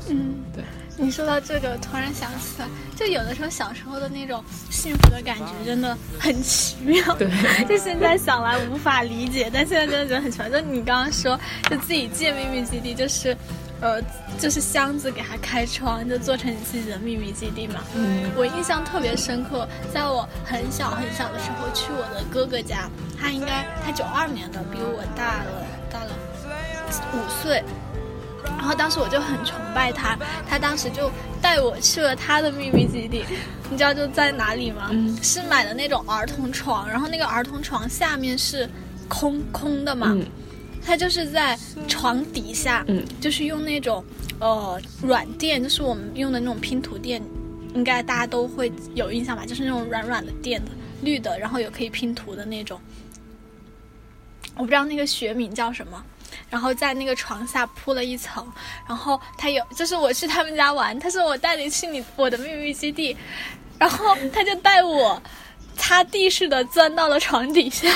[0.09, 0.63] 嗯，对。
[0.97, 7.15] 你说到这个，突然想起来，就有的时候小时候的那种幸福的感觉真的很奇妙。
[7.15, 7.29] 对。
[7.67, 10.49] 就现在想来无法理解，但现在真的觉得很奇妙。
[10.49, 13.35] 就你刚刚说，就自己建秘密基地，就是，
[13.81, 14.01] 呃，
[14.39, 17.81] 就是箱子给它开窗，就做成你自己的秘密基地嘛。
[17.95, 18.31] 嗯。
[18.35, 25.67] 我印象特别深刻，在我很小很小的时候去我的哥哥家，他应该他九二年的，比我大了。
[25.91, 26.15] 到了
[27.13, 27.63] 五岁，
[28.43, 30.17] 然后当时我就很崇拜他，
[30.49, 33.23] 他当时就带我去了他的秘密基地，
[33.69, 34.89] 你知道就在哪里吗？
[35.21, 38.69] 是买的那种儿童床，然后那个儿童床下面是
[39.07, 40.17] 空空的嘛，
[40.83, 42.85] 他就是在床底下，
[43.19, 44.03] 就是用那种
[44.39, 47.21] 呃软垫，就是我们用的那种拼图垫，
[47.73, 49.45] 应该大家都会有印象吧？
[49.45, 52.79] 就是那种软软的垫子，绿的，然后有可以拼图的那种。
[54.61, 55.99] 我不知道那个学名叫什么，
[56.47, 58.47] 然后在那个床下铺了一层，
[58.87, 63.17] 然后他有，就是我去他们家玩，他说我带你去你我的秘密基地，
[63.79, 65.19] 然后他就带我
[65.75, 67.89] 擦地似的钻到了床底下，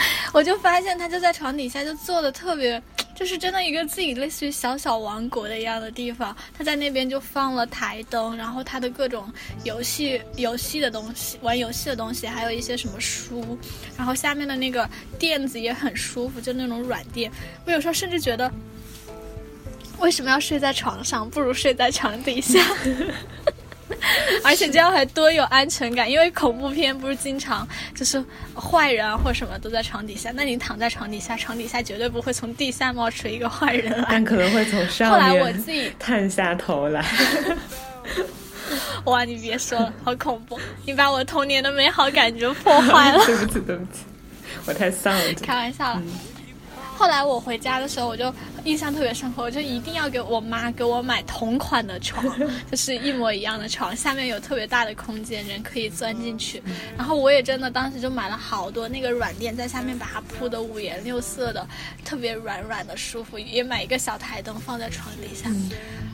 [0.32, 2.82] 我就发现他就在床底下就坐的特别。
[3.14, 9.28] 就是真的一个自己类似于小小王国的一样的地方，他在那边就放了台灯，然后他的各种
[9.64, 13.58] 游戏游戏的东西，玩游戏的东西，还有一些什么书，
[13.96, 14.88] 然后下面的那个
[15.18, 17.28] 垫子也很舒服，就那种软垫。
[17.66, 18.48] 我有时候甚至觉得，
[19.98, 22.60] 为什么要睡在床上，不如睡在床底下。
[24.44, 28.22] 而且这样还多有安全感，因为恐怖片不是经常就是
[28.54, 34.24] 坏人啊或者什么都在床底下，那你躺在床底下，床底下绝对不会从地下冒出一个坏人来 但。
[34.24, 37.04] 可能会从上面后来我自己， 探下头来。
[39.04, 40.58] 哇，你别说了，好恐怖！
[40.84, 43.24] 你把我童年的美好感觉破坏了。
[43.24, 44.00] 对不起，对不起，
[44.66, 45.32] 我太丧了。
[45.42, 46.02] 开玩笑了。
[46.96, 48.32] 后来我回家的时候，我就
[48.64, 52.24] 印象特别深刻，我就一定要给我妈给我买同款的床，
[52.70, 56.62] 就是一模一样的床，下面有特别大的空间，人可以钻进去。
[56.96, 61.66] 然后我也真的当时就买了好多那个软垫，在下面把它铺的五颜六色的，
[62.04, 65.50] 特别软软的舒服，也买一个小台灯放在床底下。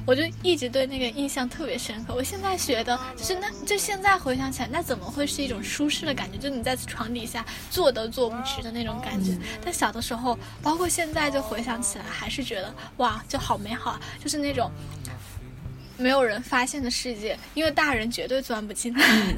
[0.07, 2.15] 我就一直对那个印象特别深刻。
[2.15, 6.37] 我现在觉得，就是那就现在回想起来，那怎么会是一种舒适的感觉？
[6.37, 9.33] 就你在床底下坐都坐不直的那种感觉。
[9.65, 14.01] 但小的时候，包括现在，就回想起来，还是觉得哇，就好美好啊！
[14.22, 14.70] 就是那种
[15.97, 19.35] 没有人发现的世界，因为大人绝对钻不进来，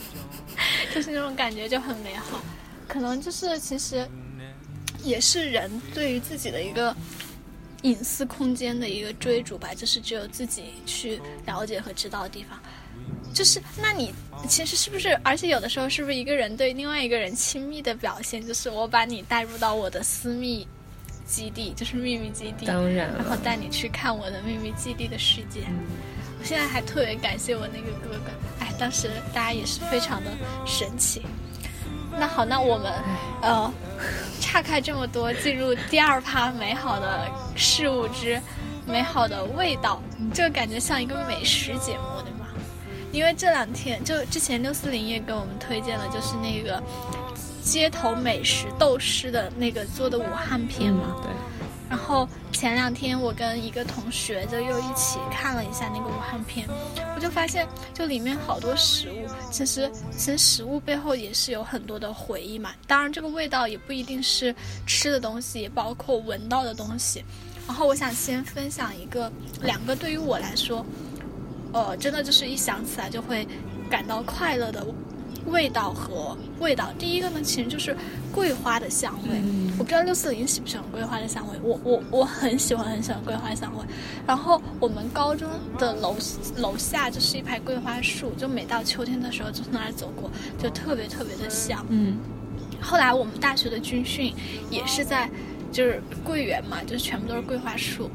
[0.94, 2.42] 就是那种感觉就很美好。
[2.88, 4.08] 可能就是其实
[5.02, 6.94] 也是人对于自己的一个
[7.82, 12.58] 隐私空间的一个追逐吧，就是只有自己去了解和知道的地方。
[13.34, 14.12] 就是，那你
[14.46, 15.08] 其实是不是？
[15.24, 20.68] 而且有的时候是不是一个人对另外一个人亲密的表现，就是我把你带入到我的私密
[21.32, 25.62] 基地，就是秘密基地，当然然后，带你去看我的秘密基地的世界。
[26.38, 28.30] 我现在还特别感谢我那个哥哥，
[28.60, 30.30] 哎，当时大家也是非常的
[30.66, 31.22] 神奇。
[32.18, 32.92] 那好，那我们
[33.40, 33.72] 呃
[34.40, 37.26] 岔开这么多，进入第二趴美好的
[37.56, 38.38] 事物之
[38.86, 40.02] 美好的味道，
[40.34, 42.46] 这个感觉像一个美食节目，对吗？
[43.12, 46.82] 因为这两天就之前六四零也给我们推荐了，就是那个
[47.62, 51.16] 街头美食斗士的那个做的武汉片嘛。
[51.16, 51.30] 嗯，对，
[51.88, 56.66] 然后前两天我跟一个同学就又一起看了一下那个武汉片，
[57.14, 62.72] 我就发现就里面好多食物，其实其实食物背后也是有很多的回忆嘛。
[62.86, 64.54] 当然这个味道也不一定是
[64.86, 67.24] 吃的东西，也包括闻到的东西。
[67.66, 69.30] 然后我想先分享一个
[69.62, 70.84] 两个对于我来说，
[71.72, 73.46] 呃，真的就是一想起来就会
[73.88, 74.84] 感到快乐的
[75.46, 76.92] 味道和味道。
[76.98, 77.96] 第一个呢，其实就是
[78.32, 79.42] 桂花的香味。
[79.78, 83.84] 我不知道六四零喜不喜欢桂花的香味，我我我很喜欢很喜欢桂花香味。
[84.26, 86.16] 然后我们高中的楼
[86.56, 91.84] 楼下就是一排桂花树，就每到秋天的时候就从那儿走过，就特别特别的香。
[91.88, 92.18] 嗯，
[92.80, 94.32] 后来我们大学的军训
[94.70, 95.28] 也是在
[95.72, 98.10] 就是桂园嘛，就是全部都是桂花树，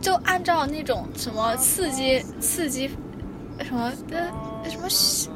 [0.00, 2.90] 就按照那种什么刺激刺激
[3.64, 4.30] 什么的。
[4.70, 4.86] 什么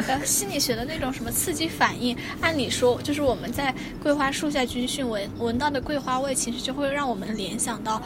[0.07, 8.01] 呃心理学的那种什么刺激反应，按理说就是我们在桂花树下军训闻闻到的桂花味，其实就会让我们联想到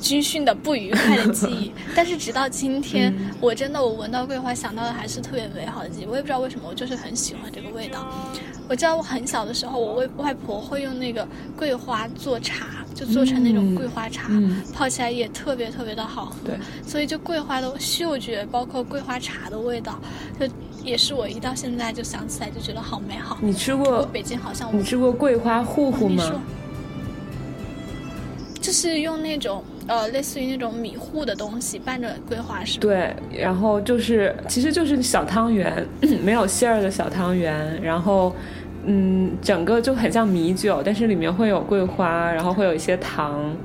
[0.00, 1.72] 军训的不愉快的记忆。
[1.94, 6.06] 但是直到今天，我真的我闻到桂花想到的还是特别美好的记忆。
[6.06, 8.06] 我也不知道为什么，我就是很喜欢这个味道。
[8.68, 11.26] 我知道我很小的时候，我外外婆会用那个
[11.56, 16.36] 桂花做茶，就做成那种桂花茶，嗯泡起来也特别特别的好喝。
[16.44, 19.98] 对，所以就桂花的嗅觉，包括桂花茶的味道，
[20.38, 20.46] 就
[20.84, 23.38] 也是我一到现在就想起来就觉得好美好。
[23.40, 26.42] 你吃过过北京好像我你吃过桂花糊糊你说吗？，
[28.68, 32.78] 就是用那种呃类似于那种米糊的东西拌着桂花是？
[32.78, 35.86] 对，然后就是其实就是小汤圆，
[36.22, 38.30] 没有馅儿的小汤圆，然后
[38.84, 43.56] 嗯，整个就很像米酒，但是里面会有桂花，然后会有一些糖，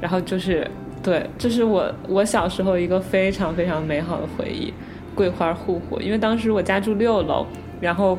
[0.00, 0.68] 然后就是
[1.00, 4.74] 对，这是我我小时候一个非常非常美好的回忆，
[5.14, 7.46] 桂花糊糊，因为当时我家住六楼，
[7.80, 8.18] 然后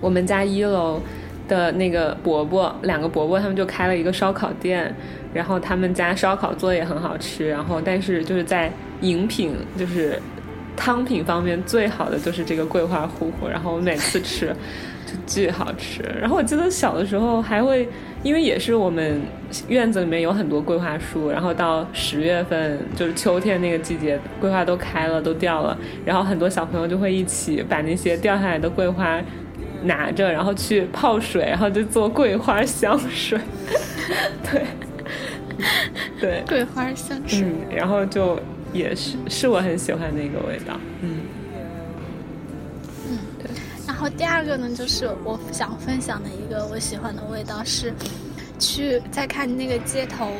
[0.00, 1.00] 我们家一楼。
[1.52, 4.94] 的那个伯伯，两个伯伯他们就开了一个烧烤店，
[5.34, 8.72] 然后他们家烧烤做的也很好吃，然后但是就是在
[9.02, 10.18] 饮品就是
[10.74, 14.56] 汤品方面最好的就是这个桂花糊糊，然后我每次吃
[15.04, 16.02] 就巨好吃。
[16.18, 17.86] 然后我记得小的时候还会，
[18.22, 19.20] 因为也是我们
[19.68, 25.76] 院子里面有很多桂花树，然后到十月份就是秋天那个季节，桂花都开了都掉了，
[26.06, 29.20] 然后很多小朋友就会一起把那些掉下来的桂花。
[29.84, 33.38] 拿着，然后去泡水，然后就做桂花香水，
[34.50, 34.66] 对，
[36.20, 37.42] 对，桂花香水。
[37.42, 38.38] 嗯，然后就
[38.72, 41.20] 也是是我很喜欢的一个味道，嗯。
[43.86, 47.92] 然后第二个呢，就是我想分享的一个我喜欢的味道是，
[48.58, 50.32] 去在看那个街头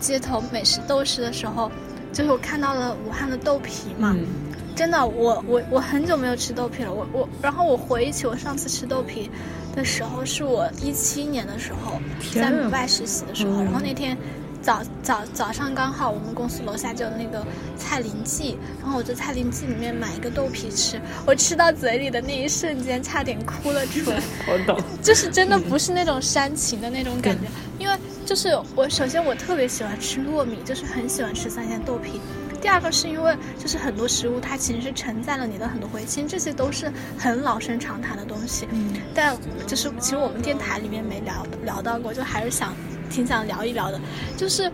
[0.00, 1.70] 街头美食斗士的时候，
[2.14, 4.14] 就是我看到了武汉的豆皮嘛。
[4.16, 4.26] 嗯
[4.74, 6.92] 真的，我我我很久没有吃豆皮了。
[6.92, 9.30] 我我，然后我回忆起我上次吃豆皮
[9.74, 12.00] 的时候，是我一七年的时候，
[12.34, 13.62] 在母外实习的时候。
[13.62, 14.16] 嗯然后那天
[14.60, 17.44] 早早早上刚好我们公司楼下就有那个
[17.76, 24.22] 蔡林记，然后我在蔡林记里面买一个豆皮吃，我吃到嘴里的那一瞬间差点哭了出来。
[24.46, 24.80] 我懂。
[25.02, 27.46] 就是真的不是那种煽情的那种感觉，
[27.78, 32.20] 因为就是我首先我特别喜欢吃糯米，就是很喜欢吃三鲜豆皮。
[32.62, 38.66] 第二个是因为就是很多食物它其实是承载了你的很多回忆，其实这些都是很老生常谈的东西。
[38.70, 39.36] 嗯但
[39.66, 42.72] 就是其实我们电台里面没聊聊到过，就还是想
[43.10, 44.00] 挺想聊一聊的，
[44.36, 44.72] 就是。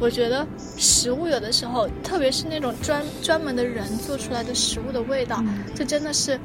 [0.00, 5.42] 我觉得食物有的时候，特别是那种专专门的人做出来的食物的味道，
[5.74, 6.38] 就真的是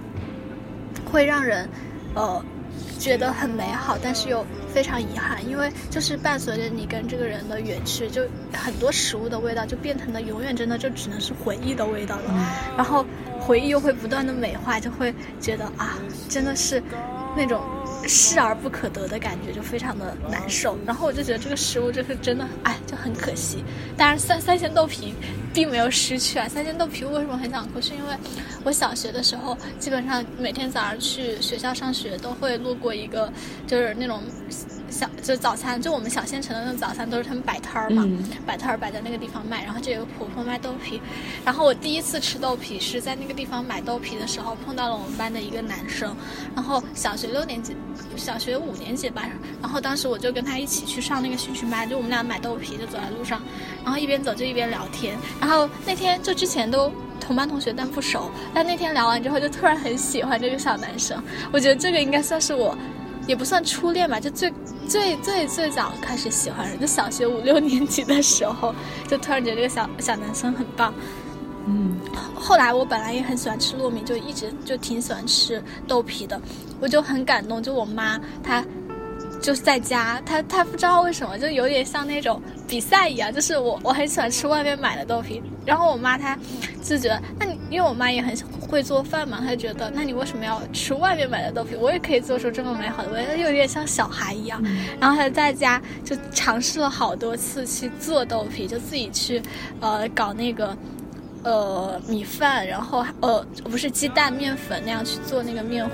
[1.06, 1.70] 会让人，
[2.16, 2.44] 呃，
[3.04, 8.22] 觉得很美好，但是又非常遗憾，因为就是伴随着你跟这个人的远去，就
[8.54, 12.34] 很多食物的味道就变成了永远真的就只能是回忆的味道了，
[12.78, 13.06] 然后
[13.42, 16.00] 回忆又会不断的美化，就会觉得啊，
[16.30, 16.82] 真的是
[17.36, 17.62] 那种。
[18.06, 23.64] 视而不可得的感觉就非常的难受，然后我就觉得这个食物就是真的，哎，就很可惜。
[23.96, 25.16] 当然三三鲜豆皮
[25.54, 27.80] 并没有失去啊，三鲜豆皮为什么很想哭？
[27.80, 28.16] 是因为
[28.64, 33.32] 我小学的时候，基本上每天早上去学校上学都会路过一个，
[33.68, 34.22] 就是那种
[34.94, 41.02] 小就早餐，就我们小县城的那种早餐都是他们摆摊儿嘛，嗯摆摊儿摆在那个地方卖，然后就有个婆婆卖豆皮，
[41.44, 46.16] 然后我第一次吃豆皮是在那个地方买豆皮的时候碰到了我们班的一个男生，
[46.56, 47.76] 然后小学六年级。
[48.16, 49.28] 小学五年级吧，
[49.60, 53.42] 然后当时我就跟他一起去上那个兴趣班，就我们俩买豆皮，就走在路上，
[53.84, 55.18] 然后一边走就一边聊天。
[55.42, 61.22] 然后那天就之前都同班同学，但不熟，但那天聊完之后，就突然很喜欢这个小男生。
[61.52, 62.78] 我觉得这个应该算是我，
[63.28, 64.54] 也不算初恋吧，就最
[64.88, 68.74] 最最最早开始喜欢人，就小学五六年级的时候，
[69.08, 70.94] 就突然觉得这个小小男生很棒。
[71.66, 71.96] 嗯
[72.36, 76.40] 后来我本来也很喜欢吃糯米，就一直就挺喜欢吃豆皮的，
[76.82, 77.64] 我就很感动。
[77.64, 78.62] 就我妈她
[79.44, 86.40] 就是在家，他他不知道为什么，就有点像那种比赛一样，就是我我很喜欢吃外面买的豆皮，然后我妈她
[86.82, 88.34] 就觉得，那你因为我妈也很
[88.70, 91.76] 会做饭嘛，她觉得，那你为什么要吃外面买的豆皮？
[91.76, 94.64] 我也可以做出这么美好的味道，有点像小孩一样。
[94.98, 99.42] 然后她在家就尝试了好多次去做豆皮，就自己去
[99.82, 100.76] 呃搞那个。
[101.44, 105.94] 呃，米饭，然后呃，不是鸡蛋、面粉那样去做那个面糊，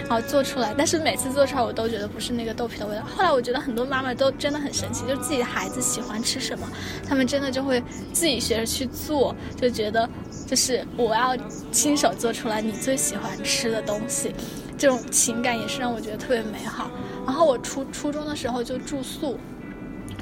[0.00, 0.74] 然后做出来。
[0.76, 3.02] 但是每次做出来，我都觉得不是那个豆皮的味道。
[3.16, 6.68] 后来我觉得很多妈妈都真的很神奇，就自己的孩子喜欢吃什么，
[7.08, 7.80] 他们真的就会
[8.12, 10.08] 自己学着去做，就觉得
[10.46, 11.36] 就是我要
[11.70, 14.34] 亲手做出来你最喜欢吃的东西，
[14.76, 16.90] 这种情感也是让我觉得特别美好。
[17.24, 19.38] 然后我初初中的时候就住宿。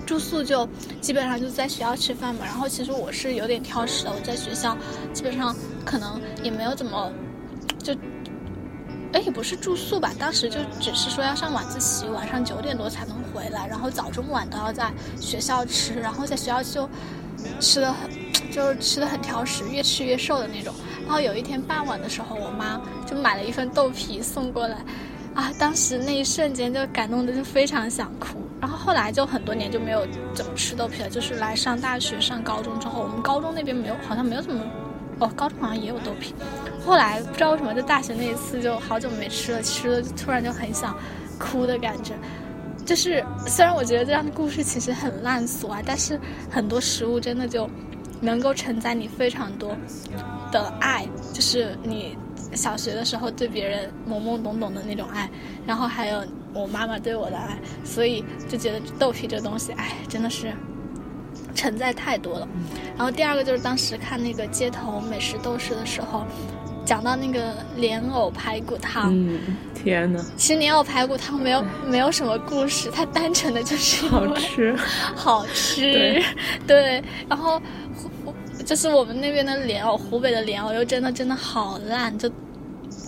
[0.07, 0.67] 住宿就
[1.01, 4.77] 基本上就在学校吃饭嘛，然后其实我是有点挑食的，我在学校
[5.13, 5.55] 基本上
[5.85, 7.13] 可能也没有怎么
[7.83, 7.93] 就，
[9.13, 16.89] 哎也不是住宿吧，当时就只是说要上晚自习，晚上九点多才能回来，然后早中晚都要在学校吃，然后在学校就
[17.61, 18.09] 吃的很
[18.53, 20.73] 就是吃的很挑食，越吃越瘦的那种。
[21.05, 24.79] 然后有一天傍晚的时候，我妈就买了一份豆皮送过来，
[25.35, 28.46] 啊，当时那一瞬间就感动的就非常想哭。
[28.61, 34.65] 然后后来就很多年就没有怎么吃豆皮了，就是来上大学、上高中之后，我们高中那边没有，好像没有怎么，
[35.19, 36.35] 哦，高中好像也有豆皮。
[36.85, 40.97] 后来不知道为什么，就大学那一次就好久没吃了，吃了就突然就很想
[41.39, 42.15] 哭的感觉。
[42.85, 47.69] 就是虽然我觉得这样的故事其实很烂俗啊，但是很多食物真的就
[48.21, 49.77] 能够承载你非常多
[50.53, 52.17] 的爱，就是你
[52.55, 55.29] 小学的时候对别人懵懵懂懂的那种爱，
[55.67, 56.25] 然后还有
[56.57, 60.53] 我妈妈对我的爱，所以就觉得豆皮这东西，哎，真的是
[61.55, 62.49] 承载太多了。
[62.97, 66.25] 然后第二个就是当时看那个街头美食斗士的时候，
[66.85, 69.39] 讲到那个莲藕排骨汤，嗯，
[69.75, 74.75] 天呐，其实莲藕排骨汤没有没有什么故事，它单纯的就是好吃，
[75.15, 76.25] 好吃，对。
[76.67, 77.61] 对，然后
[78.25, 78.35] 湖
[78.65, 82.31] 就是我们那边的莲藕，湖北的莲藕又真的真的好烂，就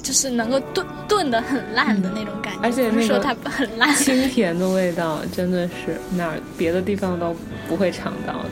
[0.08, 7.36] 就是能够炖炖的很烂的那种感觉，而且那个不是说它很烂，清甜的味道真的是哪儿别的地方都
[7.68, 8.48] 不会尝到的。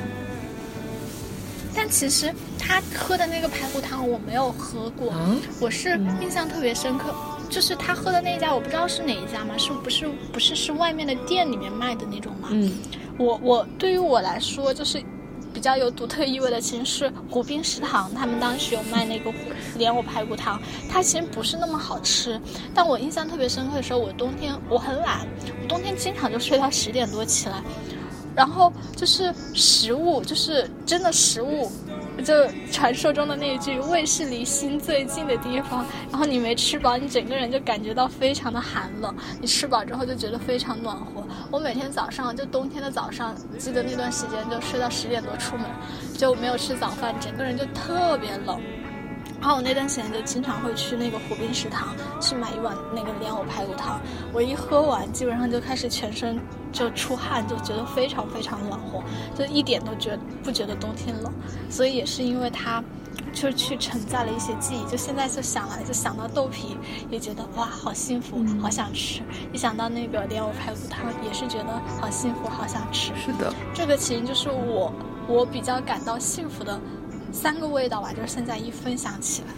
[1.74, 7.06] 但其实他喝的那个排骨汤我没有喝过，啊我是印象特别深刻，
[7.48, 12.50] 就是他喝的那家我不知道是哪一家嘛，是不是不是是外面的店里面卖的那种嘛？
[12.50, 12.70] 嗯，
[13.16, 15.02] 我我对于我来说，就是
[15.56, 19.32] 比较有独特意味的，其实是湖滨食堂，他们当时有卖那个
[19.78, 22.38] 莲藕排骨汤，它其实不是那么好吃，
[22.74, 25.26] 但我印象特别深刻的时候，我冬天我很懒，
[25.62, 27.62] 我冬天经常就睡到十点多起来。
[28.34, 31.72] 然后就是食物，就是真的食物，
[32.24, 32.34] 就
[32.72, 35.84] 传说中的那一句“胃是离心最近的地方”。
[36.10, 41.24] 然后你没吃饱，你整个人就感觉到非常的寒冷；你吃饱之后就觉得非常暖和。
[41.50, 45.66] 我每天早上就冬天的早上，记得那段时间就睡到十点多出门，
[46.16, 48.60] 就没有吃早饭，整个人就特别冷。
[49.40, 54.00] 然后我那段时间就经常会去那个湖滨食堂去买一碗那个莲藕排骨汤，
[54.32, 56.38] 我一喝完，基本上就开始全身
[56.72, 59.00] 就出汗，就觉得非常非常暖和，
[59.36, 61.32] 就一点都觉不觉得冬天冷。
[61.70, 62.82] 所以也是因为它，
[63.32, 66.76] 就是去承载了一些记忆，就现在就想来就想到豆皮，
[67.08, 69.22] 也觉得哇好幸福，好想吃。
[69.52, 73.12] 一想到那个莲藕排骨汤，也是觉得好幸福，好想吃。
[73.14, 74.92] 是的，这个其实就是我
[75.28, 76.80] 我比较感到幸福的。
[77.36, 79.48] 三个味道吧，就是现在一分享起来，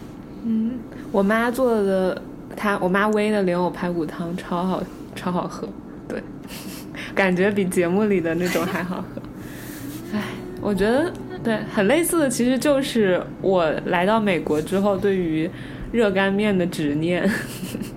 [0.44, 0.72] 嗯，
[1.12, 2.20] 我妈做的，
[2.56, 4.82] 她我妈煨的莲藕排骨汤超好，
[5.14, 5.68] 超好喝，
[6.08, 6.20] 对，
[7.14, 9.22] 感觉比节目里的那种还好喝。
[10.12, 10.22] 唉，
[10.60, 11.12] 我觉得
[11.44, 15.48] 对，很类似的，其实就是我来到美国之后对于
[15.92, 17.30] 热干面的执念。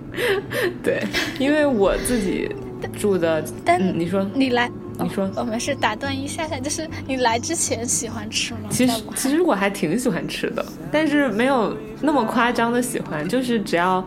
[0.83, 1.01] 对，
[1.39, 2.53] 因为我自己
[2.99, 4.69] 住的，但你说你来。
[5.03, 8.59] 你说，我们是打断一下下，就是你来之前喜欢吃吗？
[8.69, 14.05] 其实其实我还挺喜欢吃的，但是没有那么夸张的喜欢，就是只要，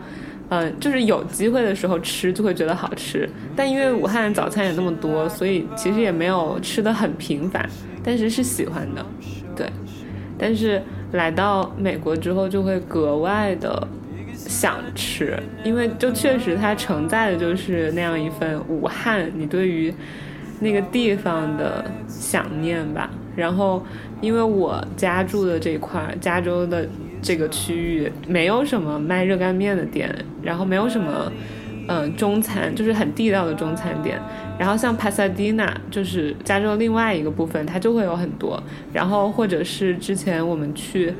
[0.49, 3.29] 嗯，就是有机会的时候吃就会觉得好吃。
[3.55, 7.67] 但因为武汉早餐也那么多，所以其实也没有吃的很频繁，
[8.03, 9.05] 但是是喜欢的，
[9.55, 9.67] 对。
[10.37, 10.81] 但是
[11.13, 13.87] 来到美国之后就会格外的
[14.35, 19.93] 想吃，因为就确实它承载的就是那样一份武汉，你对于。
[20.59, 23.83] 那个地方的想念吧，然后
[24.21, 26.87] 因为我家住的这块加州的
[27.21, 31.31] 这个区域没有什么卖热干面的店，然后没有什么
[31.87, 34.19] 嗯中餐，就是很地道的中餐店。
[34.57, 38.61] 然后像帕萨迪纳，就是加州另外一个部分，它就会有很多。
[38.93, 41.13] 然后或者是之前我们去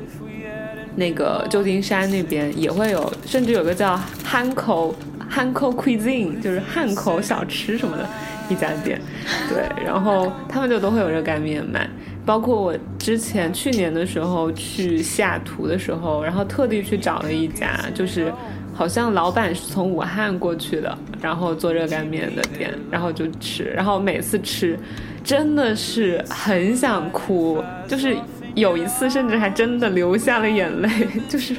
[0.94, 4.94] 那个旧金山那边也会有，甚至有个叫汉口
[5.28, 8.08] 汉口 cuisine，就是汉口小吃什么的。
[8.48, 9.00] 一家店，
[9.48, 11.88] 对，然后他们就都会有热干面卖，
[12.24, 18.32] 包括我之前去年的时候去西雅图的时候，然后特地去找了一家，就是
[18.74, 24.78] 好像老板是从武汉过去的，然后做热干面的店，然后就吃，然后每次吃
[25.24, 28.16] 真的是很想哭，就是
[28.54, 30.88] 有一次甚至还真的流下了眼泪，
[31.28, 31.54] 就是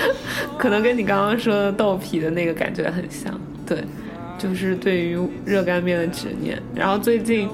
[0.58, 3.32] 可能跟你刚刚说的豆皮的那个感觉很像，
[3.66, 3.78] 对。
[4.46, 7.48] 就是对于热干面的执念，然后最近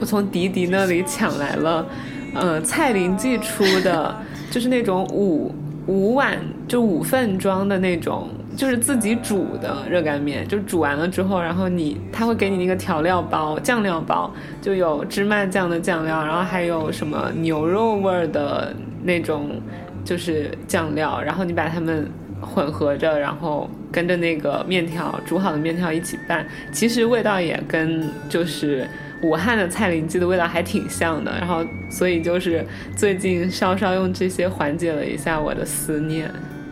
[0.00, 1.86] 我从迪迪那里抢来了，
[2.34, 4.16] 呃，蔡林记出的，
[4.50, 5.54] 就是那种五
[5.86, 14.32] 五碗就五份装的那种，就是自己煮的热干面，就煮完了之后，然后你他会给你那个调料包、酱料包，
[14.62, 19.60] 就有芝麻酱的酱料，然后还有什么牛肉味儿的那种
[20.02, 22.10] 就是酱料，然后你把它们。
[22.40, 28.88] 混合着，然后跟着那个面条煮好的面条一起拌，其实味道也跟就是
[29.22, 31.30] 武汉的蔡林记的味道还挺像的。
[31.38, 32.64] 然后，所以就是
[32.96, 36.30] 最近稍稍用这些缓解了一下我的思念，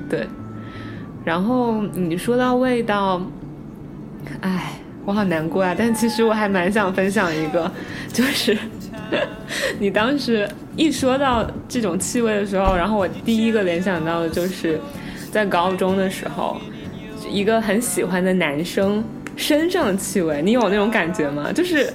[0.09, 0.27] 对。
[1.25, 3.21] 然后你说到味道，
[4.41, 5.75] 哎，我好难过啊！
[5.79, 7.71] 但其实我还蛮想分享一个，
[8.13, 8.57] 就是
[9.79, 14.81] 你当时一说到这种气味的时候，然后我第一个联想到的就是。
[15.31, 16.61] 在高中的时候，
[17.31, 19.05] 一个很喜欢的男生
[19.37, 21.53] 身上的气味，你有那种感觉吗？
[21.53, 21.93] 就是，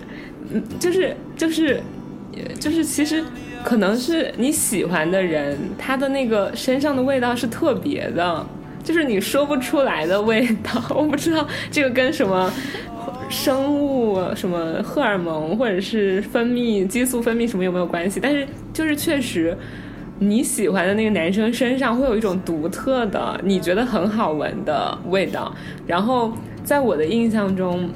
[0.79, 1.81] 就是，就是，
[2.59, 3.23] 就是，其实
[3.63, 8.45] 可能是你喜欢的人，他的那个身上的味道是特别的，
[8.83, 10.83] 就是你说不出来的味道。
[10.95, 12.51] 我不知道这个跟什么
[13.29, 18.19] 生物、什么荷尔蒙或者是分泌激素分泌什么有没有关系？
[18.21, 19.57] 但是就是确实。
[20.27, 25.53] 你喜欢的那个男生身上会有一种独特的、你觉得很好闻的味道，
[25.85, 26.31] 然后
[26.63, 27.89] 在我的印象中，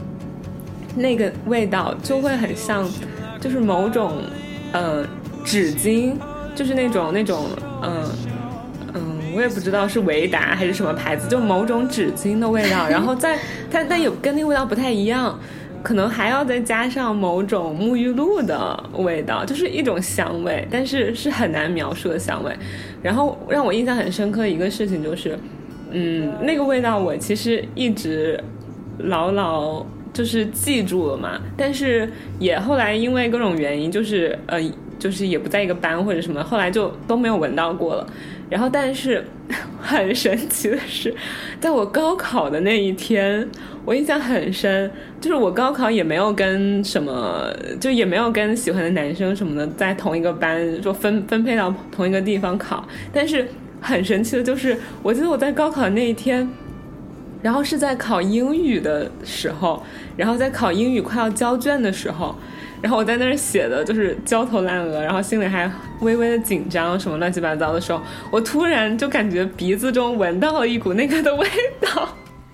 [0.95, 2.87] 那个味道就会很像，
[3.39, 4.13] 就是某种，
[4.71, 5.05] 呃，
[5.43, 6.13] 纸巾，
[6.53, 7.45] 就是那种那种，
[7.81, 8.03] 嗯
[8.93, 9.01] 嗯，
[9.35, 13.37] 我也不知道是维达还是什么牌子，就某种纸巾的味道，然后在
[13.71, 15.39] 它但有跟那个味道不太一样。
[15.83, 22.51] 可能还要再加上某种沐浴露的味道，就是一种香味，但是是很难描述的香味。
[23.01, 25.37] 然后让我印象很深刻的一个事情就是，
[25.91, 28.37] 嗯，那个味道我其实一直
[28.99, 31.39] 牢牢就是记住了嘛。
[31.55, 32.09] 但是
[32.39, 34.59] 也后来因为各种原因，就是呃，
[34.99, 38.07] 就是也不在一个班或者什么，后来就都没有闻到过了。
[38.49, 39.25] 然后，但是
[39.81, 41.13] 很神奇的是，
[41.59, 43.47] 在我高考的那一天，
[43.83, 44.89] 我印象很深，
[45.19, 52.87] 就是我高考也没有跟什么，就也没有跟喜欢的男生什么的在同一个班，说分分配到同一个地方考。
[53.11, 53.47] 但是
[53.81, 56.49] 很神奇的就是，我记得我在高考那一天，
[57.41, 59.83] 然后是在考英语的时候，
[60.15, 62.35] 然后在考英语快要交卷的时候。
[62.81, 65.69] 然后我在那儿写的就是焦头烂额，然后心里还
[66.01, 68.01] 微微的紧张，什么乱七八糟的时候，
[68.31, 71.47] 我突然就感觉鼻子中闻到了一股那个的味
[71.81, 72.09] 道。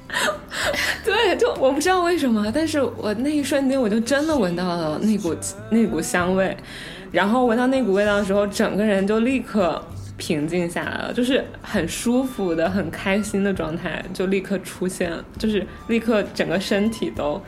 [1.04, 5.36] 对，就我不知道为什么，但是我那一瞬间我就真的闻到了那股
[5.70, 6.56] 那股香味，
[7.12, 9.84] 然后闻到那股味道的时候，整个人就立刻
[10.16, 17.42] 平静下来了，就是很舒服的、很开心的状态就立刻出现，就是立刻整个身体都。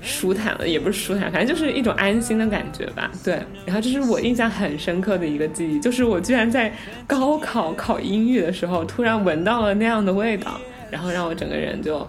[0.00, 3.10] 舒坦了，也不是舒坦，反正就是一种安心的感觉吧。
[3.24, 6.72] 对，然后这是我印象很深刻的一个记忆，就是我居然在
[7.06, 12.06] 高考考英语的时候，突然闻到了那样的味道，然后让我整个人就，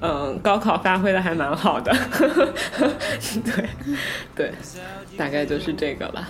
[0.00, 1.96] 嗯，高考发挥的还蛮好的。
[3.44, 3.68] 对，
[4.36, 4.52] 对，
[5.16, 6.28] 大概就是这个吧。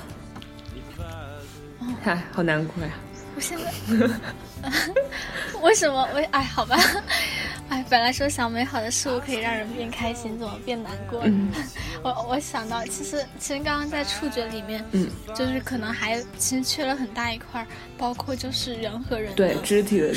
[2.05, 2.91] 哎，好难过呀！
[3.35, 3.65] 我现在。
[5.63, 6.07] 为什么？
[6.15, 6.77] 为哎，好吧，
[7.71, 11.23] 哎，本来说想美好的事物可以让人变开心，怎么变难过？
[12.03, 20.13] 我我想到，其实其实刚刚在触觉里面，嗯，就是可能还其实缺了很大一块，包括就是人和人对肢体的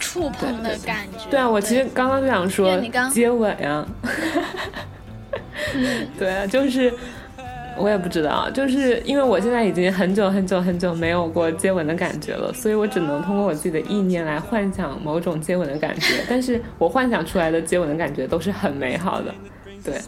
[0.00, 1.28] 触碰的感觉。
[1.30, 2.78] 对啊，我其实刚刚就想说
[3.12, 3.86] 接吻呀，
[5.74, 6.92] 嗯，对啊，就是。
[7.78, 16.14] 我也不知道，就是因为我现在已经很久很久很久没有过接吻的感觉了，所以我只能通过我自己的意念来幻想某种接吻的感觉。
[16.28, 19.34] 但是我幻想出来的接吻的感觉都是很美好的，
[19.84, 20.00] 对，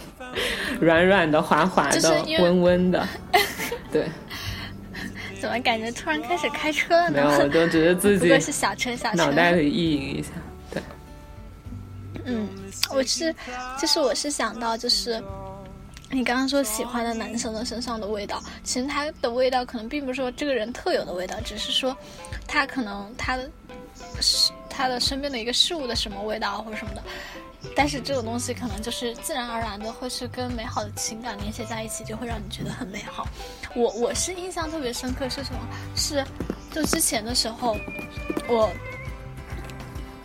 [0.80, 3.06] 软软的、滑滑的、温温的，
[3.90, 4.04] 对。
[5.40, 7.16] 怎么感觉突然开始开车了呢？
[7.16, 10.30] 没有，我就觉得自己是小车小车，脑袋里意淫一下，
[10.70, 10.82] 对。
[12.24, 12.48] 嗯，
[12.94, 13.30] 我是，
[13.78, 15.22] 就是我是想到就是。
[16.14, 21.96] 你刚刚说喜欢的男生的身上的味道，其实他的味道可能并不是说这个人特有的味道，只是说
[22.46, 23.50] 他可能他的
[24.20, 27.02] 是他的身边的一个事物的什么味道或者什么的。
[27.74, 33.26] 但是这种东西可能就是自然而然的会是跟美好的情感联系在一起，就会让你觉得很美好。
[33.74, 35.60] 我我是印象特别深刻是什么？
[35.96, 36.24] 是
[36.70, 37.76] 就之前的时候，
[38.46, 38.70] 我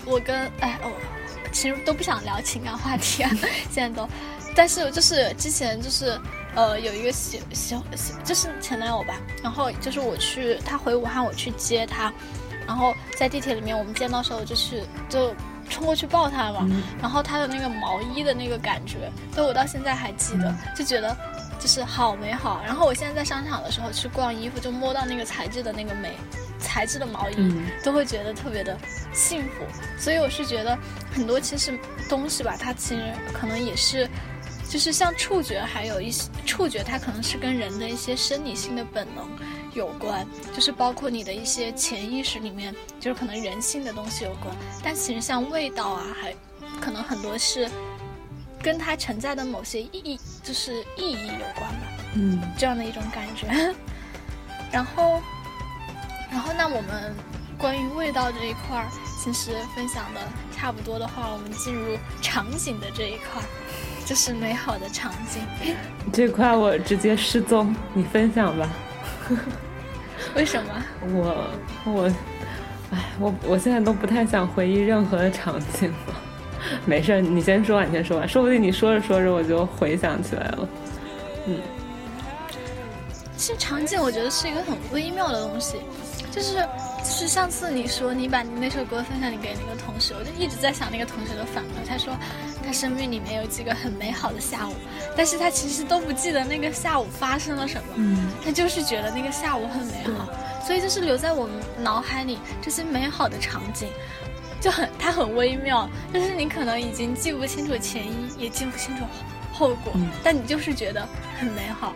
[0.06, 0.92] 我跟哎哦，
[1.52, 3.32] 其实都不想聊情感话题啊，
[3.72, 4.08] 现在都。
[4.56, 6.20] 但是就是之前就是，
[6.56, 9.16] 呃，有一个喜喜喜，就是前男友吧。
[9.42, 12.12] 然后就是我去他回武汉，我去接他，
[12.68, 15.34] 然后在地铁里面我们见到时候就去就
[15.70, 16.68] 冲过去抱他嘛。
[17.02, 21.16] 然后他的那个毛衣的那个感觉，就我到现在还记得，就觉得
[21.58, 22.62] 就是好美好。
[22.66, 26.18] 然后我现在在商场的时候去逛衣服，就摸到那个材质的那个美
[26.60, 28.78] 材质的毛衣，都会觉得特别的
[29.14, 29.64] 幸福。
[29.98, 30.78] 所以我是觉得
[31.14, 31.80] 很多其实
[32.10, 34.10] 东西吧，它其实可能也是。
[34.70, 39.28] 就是像触觉，还有一些触觉，它可能是跟人的一些生理性的本能
[39.74, 44.56] 有关，就是包括你的一些潜意识里面，就是可能人性的东西有关。
[44.84, 46.36] 但其实像味道啊，还
[46.80, 47.68] 可能很多是
[48.62, 51.88] 跟它存在的某些意义，就是意义有关吧。
[52.14, 53.74] 嗯，这样的一种感觉。
[54.72, 55.20] 然后，
[56.30, 57.16] 然后那我们
[57.58, 58.88] 关于味道这一块儿，
[59.24, 60.22] 其实分享的
[60.56, 63.46] 差不多的话，我们进入场景的这一块儿。
[64.10, 65.76] 就是美好的场景，
[66.12, 68.68] 这块我直接失踪，你分享吧。
[70.34, 70.84] 为什么？
[71.14, 71.48] 我
[71.86, 72.12] 我，
[72.92, 76.16] 哎，我我现在都不太想回忆任何的场景了。
[76.88, 80.70] 没事，你先说，你先说吧，说不定你说着说着我就回想起来了。
[81.46, 81.60] 嗯，
[83.38, 85.78] 其实场景我觉得是一个很微妙的东西，
[86.32, 86.68] 就是
[87.04, 92.16] 就是上次你说你把你那首歌分享你给那个同学，我就一直在想那个同学的反馈，他说。
[92.62, 94.76] 他生命里面有几个很美好的下午，
[95.18, 100.30] 但是他其实都不记得那个下午发生了什么，嗯，他就是觉得那个下午很美好，
[100.68, 103.88] 所以就是留在我们脑海里这些美好的场景，
[104.62, 109.04] 就很它很微妙，就是你可能已经记不清楚前因，也记不清楚
[109.52, 109.92] 后果，
[110.24, 111.08] 但你就是觉得
[111.40, 111.96] 很美好。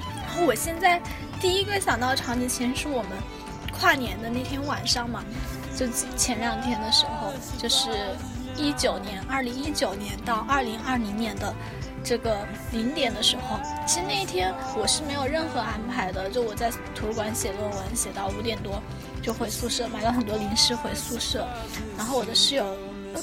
[0.00, 1.00] 然后我现在
[1.40, 3.12] 第一个想到的场景，其实是我们
[3.78, 5.24] 跨年的那天晚上嘛，
[5.76, 7.88] 就前两天的时候，就是。
[8.56, 11.52] 一九年，二零一九年到二零二零年的
[12.04, 18.80] 这个零点的时候，其实那一天我是没有任何安排的，就我在图书馆写论文，写到五点多
[19.20, 21.44] 就回宿舍，买了很多零食回宿舍。
[21.96, 22.76] 然后我的室友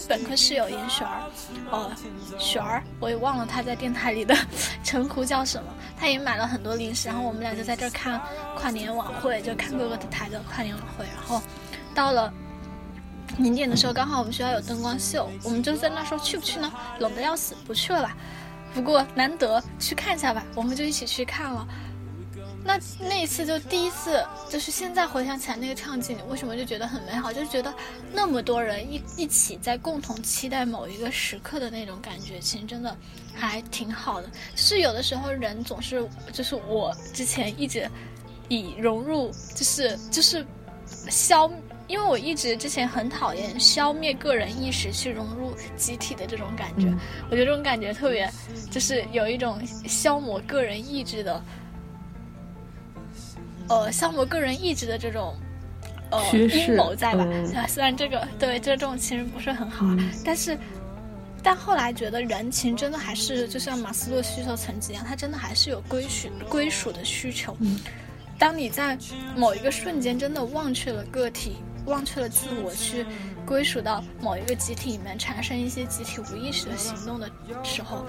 [0.08, 1.22] 本科室友严璇儿，
[1.72, 1.92] 呃，
[2.40, 4.36] 璇儿，我也忘了她在电台里的
[4.84, 5.70] 称呼叫什么。
[5.98, 8.22] 她也买了很多零食，然后我们俩就在这儿看
[8.56, 11.06] 跨年晚会，就看各个台的跨年晚会。
[11.06, 11.42] 然后
[11.94, 12.34] 到了
[13.38, 16.72] 零点的时候，刚好我们学校有灯光秀，我们就在那说去不去呢？
[17.00, 18.16] 冷的要死，不去了吧。
[18.74, 21.68] 不过难得去看一下吧，我们就一起去看了。
[22.64, 27.34] 那那一次就第一次，就是现在回想起来那个场景，为什么就觉得很美好？
[27.34, 27.74] 就是觉得
[28.14, 32.96] 那么多人一一起在共同期待某一个时刻的那种感觉，其实真的
[33.34, 34.28] 还挺好的。
[34.56, 37.90] 就是有的时候人总是，就是我之前一直
[38.48, 40.46] 以融入，就是就是
[40.86, 41.52] 消，
[41.88, 46.88] 因为我一直之前很讨厌消灭个人意识去融入集体的这种感觉，
[47.30, 48.32] 我觉得这种感觉特别，
[48.70, 51.44] 就是有一种消磨个人意志的。
[53.72, 55.34] 呃，像我个人意志的这种
[56.10, 57.26] 呃阴谋在吧？
[57.70, 59.86] 虽然这个对这种其实不是很好，
[60.26, 60.58] 但是
[61.42, 67.56] 但后来觉得人情真的还是就像马斯洛需求层级一样，他真的还是有归属归属的需求。
[68.38, 68.98] 当你在
[69.38, 71.56] 某一个瞬间真的忘却了个体，
[71.86, 73.06] 忘却了自我去。
[73.44, 77.30] 归属到某一个集体里面，产生一些集体无意识的行动的
[77.64, 78.06] 时候，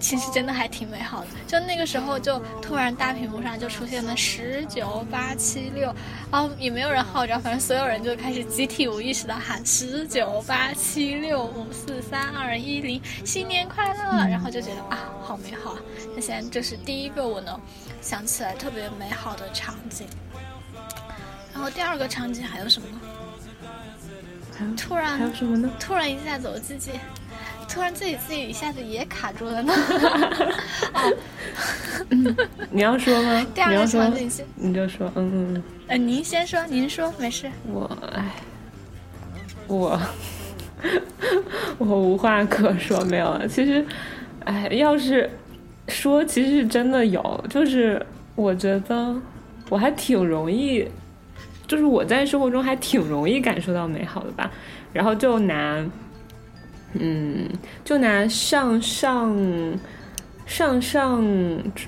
[0.00, 1.26] 其实真的还挺美好的。
[1.46, 5.94] 就那个时候，就突然大屏幕上就出现了十九八七六，
[6.30, 14.26] 然后也没有人号召，反正所有人就开始集体无意识的喊十九八七六五四三二一零，新年快乐！
[14.28, 15.78] 然后就觉得啊，好美好啊！
[16.14, 17.60] 那现在这是第一个我能
[18.00, 20.06] 想起来特别美好的场景。
[21.52, 22.86] 然后第二个场景还有什么？
[24.76, 25.68] 突然还有什么呢？
[25.80, 26.92] 突然一下子我自己，
[27.68, 29.72] 突然自己自己一下子也卡住了呢。
[32.70, 33.44] 你要说吗？
[33.54, 35.62] 第二个场景先，你就说，嗯嗯嗯。
[35.88, 37.50] 呃，您先说，您说，没事。
[37.66, 38.24] 我哎，
[39.66, 40.00] 我
[41.78, 43.48] 我无话可说，没有了。
[43.48, 43.84] 其实，
[44.44, 45.28] 哎，要是
[45.88, 48.04] 说，其实真的有，就是
[48.36, 49.14] 我觉得
[49.68, 50.88] 我还挺容易。
[51.72, 54.50] 就是我在生活中还挺容易感受到美好的吧，
[54.92, 55.82] 然后就拿，
[56.92, 57.48] 嗯，
[57.82, 59.34] 就拿上上
[60.44, 61.22] 上上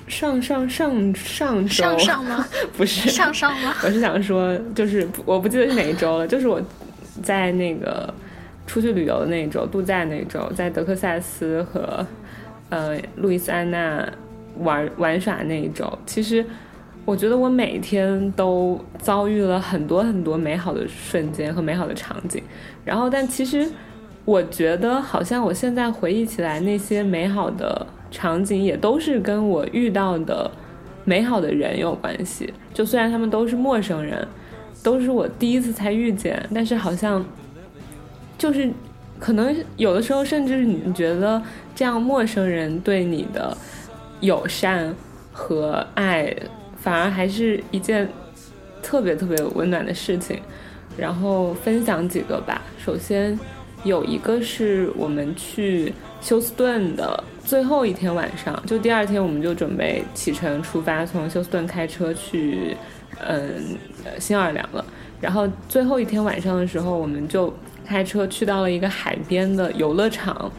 [0.07, 2.43] 上上上上周上上吗？
[2.75, 3.75] 不是上上吗？
[3.83, 6.59] 我是想说，就是我不记得是哪一周了，就是我
[7.21, 8.11] 在那个
[8.65, 12.03] 出去旅游的那一周，度假那一周，在德克萨斯和
[12.69, 14.03] 呃路易斯安那
[14.57, 16.43] 玩玩耍那一周，其实。
[17.05, 22.41] 我觉得我每天都遭遇了很多很多美好的瞬间和美好的场景，
[22.83, 23.71] 然后但其实
[24.25, 30.49] 我觉得好像我现在回忆起来那些美好的场景也都是跟我遇到的
[31.03, 32.51] 美好的人有关系。
[32.73, 34.27] 就虽然他们都是陌生人，
[34.81, 37.23] 都是我第一次才遇见，但是好像
[38.35, 38.67] 就是
[39.19, 41.39] 可能有的时候甚至你觉得
[41.75, 43.55] 这样陌生人对你的
[44.21, 44.91] 友善
[45.31, 46.35] 和爱。
[46.85, 48.07] 反而还是一件
[48.83, 50.39] 特别特别温暖的事情，
[50.95, 52.61] 然后分享几个吧。
[52.77, 53.37] 首先
[53.83, 62.77] 有一个是我们去休斯顿的最后一天晚上，就第二天我们就准备启程出发，从休斯顿开车去
[63.19, 63.75] 嗯
[64.19, 64.85] 新奥尔良了。
[65.19, 67.51] 然后最后一天晚上的时候，我们就
[67.83, 70.51] 开车去到了一个海边的游乐场，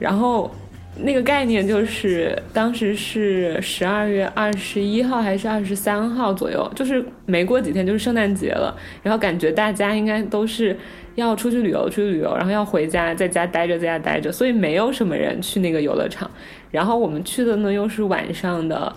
[0.00, 0.52] 然后。
[0.98, 10.76] 那个概念就是，当时是十二月二十一号还是二十三号左右，就是没过几天就是圣诞节了，然后感觉大家应该都是
[11.14, 16.30] 要出去旅游，出去旅游，然后要回家，在家待着，在家待着，所以没有什么人去那个游乐场。
[16.70, 18.94] 然后我们去的呢又是晚上的，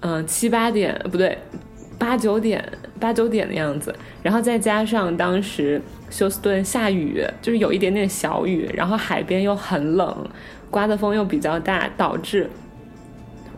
[0.00, 1.36] 嗯七八点不对，
[1.98, 2.64] 八九点
[2.98, 10.26] 八九点的样子，然后再加上当时休斯顿下雨，就是有一点点小雨，然后海边又很冷。
[10.70, 12.48] 刮的风又比较大，导致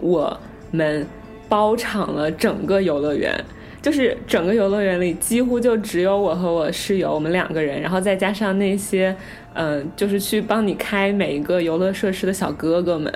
[0.01, 0.39] 我
[0.71, 1.07] 们
[1.49, 3.33] 包场了整个游乐园，
[3.81, 9.15] 就是整个游乐园里几乎就只有我和我室友我们两个人，然后再加上那些
[9.55, 13.13] 嗯，就是去帮你开每一个游乐设施的小哥哥们，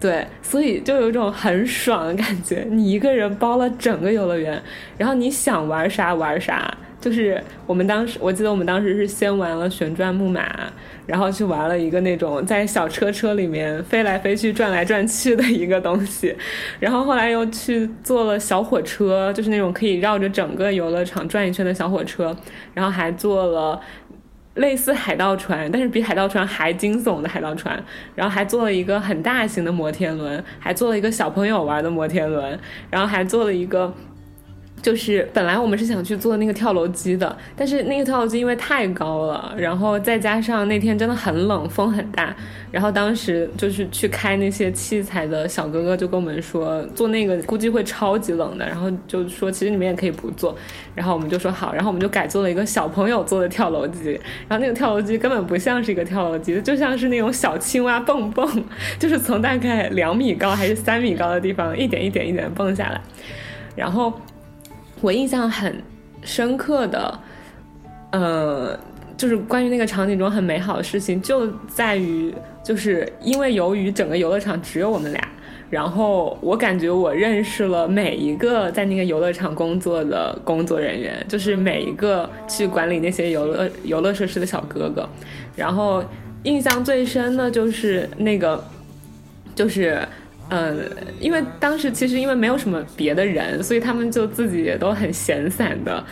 [0.00, 4.62] 对，所以就有一种很爽的感觉，你一个人包了整个游乐园，
[4.96, 6.74] 然后你想玩啥玩啥。
[7.02, 10.72] 就是我们当时，我记得我们当时是先玩了旋转木马，
[11.04, 16.32] 然后去玩了一个那种在小车车里面飞来飞去、转来转去的一个东西，
[16.78, 22.36] 然后后来又去坐了小火车，就是那种可以绕着整个游乐场转一圈的小火车，
[22.72, 23.80] 然后还坐了
[24.54, 27.82] 类似海盗船，但是比海盗船还惊悚的海盗船，
[28.14, 32.56] 然后还坐了一个很大型的摩天轮，还坐了一个小朋友玩的摩天轮，
[32.90, 33.92] 然后还坐了一个。
[34.82, 42.34] 就是本来我们是想去坐那个跳楼机的，但是那个跳楼机因为太高了，然后再加上那天真的很冷，风很大，
[42.72, 50.52] 然后当时就是去开那些器材的小哥哥就跟我们说，坐那个估计会超级冷的，然后就说其实你们也可以不坐，
[50.96, 58.64] 然后我们就说好，然后我们就改坐了一个小朋友坐的跳楼机，然后那个跳楼机根本不像是一个跳楼机，就像是那种小青蛙蹦蹦，
[58.98, 63.00] 就是从大概两米高还是三米高的地方一点一点一点蹦下来，
[63.76, 64.12] 然后。
[65.02, 65.82] 我印象很
[66.22, 67.20] 深刻的，
[68.12, 68.78] 呃，
[69.16, 72.32] 就是关于那个场景中很美好的事情，就在于，
[72.62, 75.28] 就是因为由于整个游乐场只有我们俩，
[75.68, 85.08] 然后我感觉我认识了每一个在那个游乐场工作的工作人员，就是每一个去管理那些游乐游乐设施的小哥哥，
[85.56, 86.02] 然后
[86.44, 88.64] 印象最深的就是那个，
[89.54, 90.00] 就是。
[90.52, 90.78] 嗯，
[91.18, 96.04] 因为当时其实因为没有什么别的人，所以他们就自己也都很闲散的，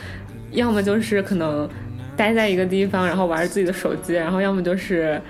[0.52, 1.68] 要么就是可能
[2.16, 5.20] 待在一个地方，然后玩自己的手机，然后要么就是。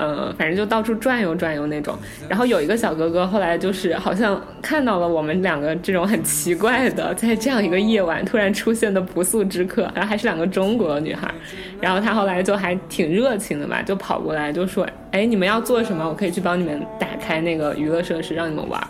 [0.00, 1.98] 嗯，反正就到处转悠转悠那种。
[2.28, 11.34] 然后有一个小哥哥，后来就是好像看到了我们两个这种很奇怪的，在这样一个夜晚突然出现的不速之客，然后还是两个中国女孩。
[11.80, 16.06] 然后他后来就还挺热情的吧，就跑过来就说：“哎，你们要做什么？
[16.06, 18.82] 我可以去帮你们打开那个娱乐设施，让你们玩。”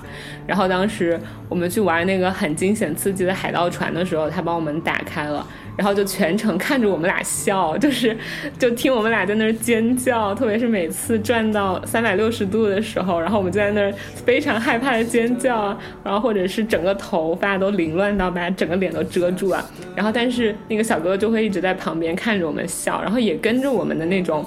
[0.46, 5.46] 然后当时我们去玩那个很惊险刺激的海盗船的时候，他帮我们打开了。
[5.76, 8.16] 然后就全程看着我们俩笑，就是
[8.58, 13.92] 就听我们俩在那儿尖叫，特别是每次转到三百六十度的时候，然后我们就在那儿
[14.26, 15.66] 非常害怕的尖叫，
[16.02, 19.64] 然后或者是整个头发都凌乱到把整个脸都遮住啊，
[19.94, 24.44] 然后但是那个小哥哥就会一直在旁边看着我们笑，然后也跟着我们的那种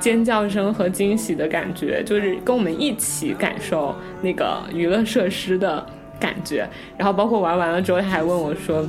[0.00, 5.86] 尖叫声和惊喜的感觉，就是跟我们一起感受那个娱乐设施的
[6.18, 8.84] 感觉，然后包括玩完了之后，他还问我说。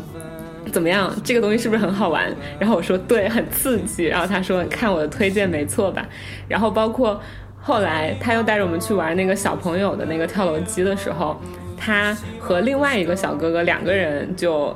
[0.72, 1.12] 怎么样？
[1.24, 2.32] 这个东西是不是很好玩？
[2.60, 4.06] 然后我说对，很刺激。
[4.06, 6.08] 然后他说看我的推荐没错吧？
[6.48, 7.20] 然后包括
[7.60, 11.36] 后来他又带着我们去玩那个小朋友的那个跳楼机的时候，
[11.76, 14.74] 他和另外一个小哥哥两个人就。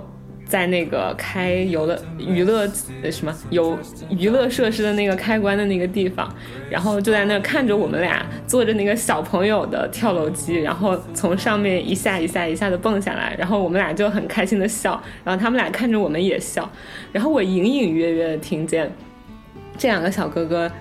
[0.47, 2.69] 在那个开游乐娱乐
[3.01, 3.77] 呃什么游
[4.09, 6.31] 娱乐设施的那个开关的那个地方，
[6.69, 16.69] 然后就在那看着我们俩坐着那个小朋友的跳楼机，然后从上面一下一下一下的蹦下来，然后我们俩就很开心的笑，然后他们俩看着我们也笑，
[17.11, 18.91] 然后我隐隐约约的听见
[19.77, 20.71] 这两个小哥哥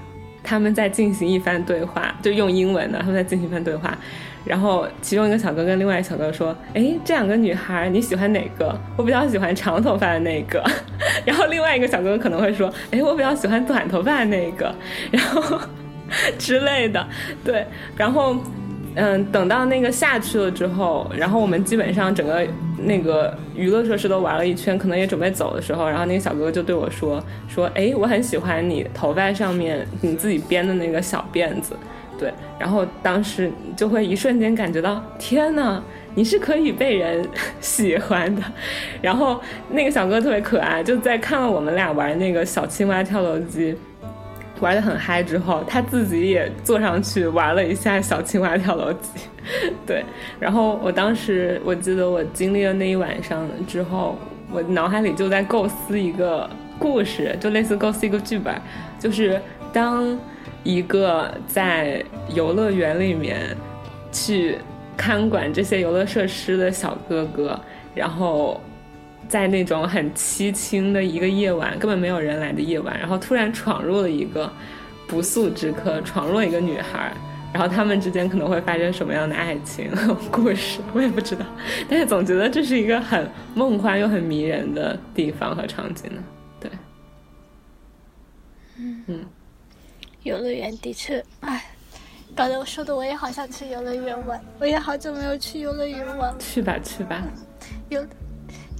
[0.42, 3.96] 他们在进行一番对话，就用英文的他们在进行一番对话。
[4.44, 8.76] 然后其中一个小哥跟另外一个小哥说：“哎，这两个女孩你喜欢哪个？
[8.96, 10.62] 我比较喜欢长头发的那个。
[11.24, 14.74] ”然后另外一个小哥可能会说：“哎，我比较喜欢短头发的那个。”
[15.10, 15.58] 然后
[16.38, 17.06] 之类的，
[17.42, 17.66] 对。
[17.96, 18.36] 然后
[18.96, 22.46] 嗯，等到那个下去了之后，然后我们基本上整个
[22.78, 31.74] 那个娱乐设施都玩了一圈，可能也准备走的时候，然后那个小哥哥就对我说：“说哎，我很喜欢你头发上面你自己编的那个小辫子。”
[32.16, 35.82] 对，然后当时就会一瞬间感觉到，天呐，
[36.14, 37.28] 你是可以被人
[37.60, 38.42] 喜欢的。
[39.02, 39.40] 然后
[39.70, 43.76] 那个小哥特别可爱，就在看了我们俩玩那个小青蛙跳楼机，
[44.60, 49.08] 玩的很嗨之后，他自己也坐上去玩了一下小青蛙跳楼机。
[49.84, 50.04] 对，
[50.38, 54.16] 然后我当时我记得我经历了那一晚上之后，
[54.52, 56.48] 我脑海里就在构思一个
[56.78, 58.54] 故事，就类似构思一个剧本，
[59.00, 59.40] 就是
[59.72, 60.16] 当。
[60.64, 62.02] 一个在
[62.34, 63.54] 游乐园里面
[64.10, 64.58] 去
[64.96, 67.60] 看管这些游乐设施的小哥哥，
[67.94, 68.60] 然后
[69.28, 74.50] 在那种很凄清的一个夜晚，根本没有人来的夜晚，然后突然闯入了一个
[75.06, 77.12] 不速之客，闯入了一个女孩，
[77.52, 79.90] 然后他们之间可能会发生什么样的爱情
[80.30, 81.44] 故事，我也不知道，
[81.88, 86.22] 但是总觉得这是一个很梦幻又很迷人的地方和场景呢。
[86.58, 86.70] 对，
[89.08, 89.24] 嗯。
[90.24, 91.66] 游乐园的确，哎，
[92.34, 96.34] 搞得我说的我也好想去游乐园玩，我也好久没有去游乐园玩。
[96.38, 97.22] 去吧去吧，
[97.90, 98.04] 游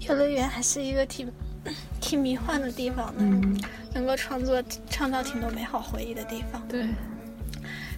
[0.09, 1.31] 游乐园还是一个挺
[2.01, 3.59] 挺迷幻的地方呢，
[3.93, 6.67] 能够创作创造挺多美好回忆的地方。
[6.67, 6.87] 对，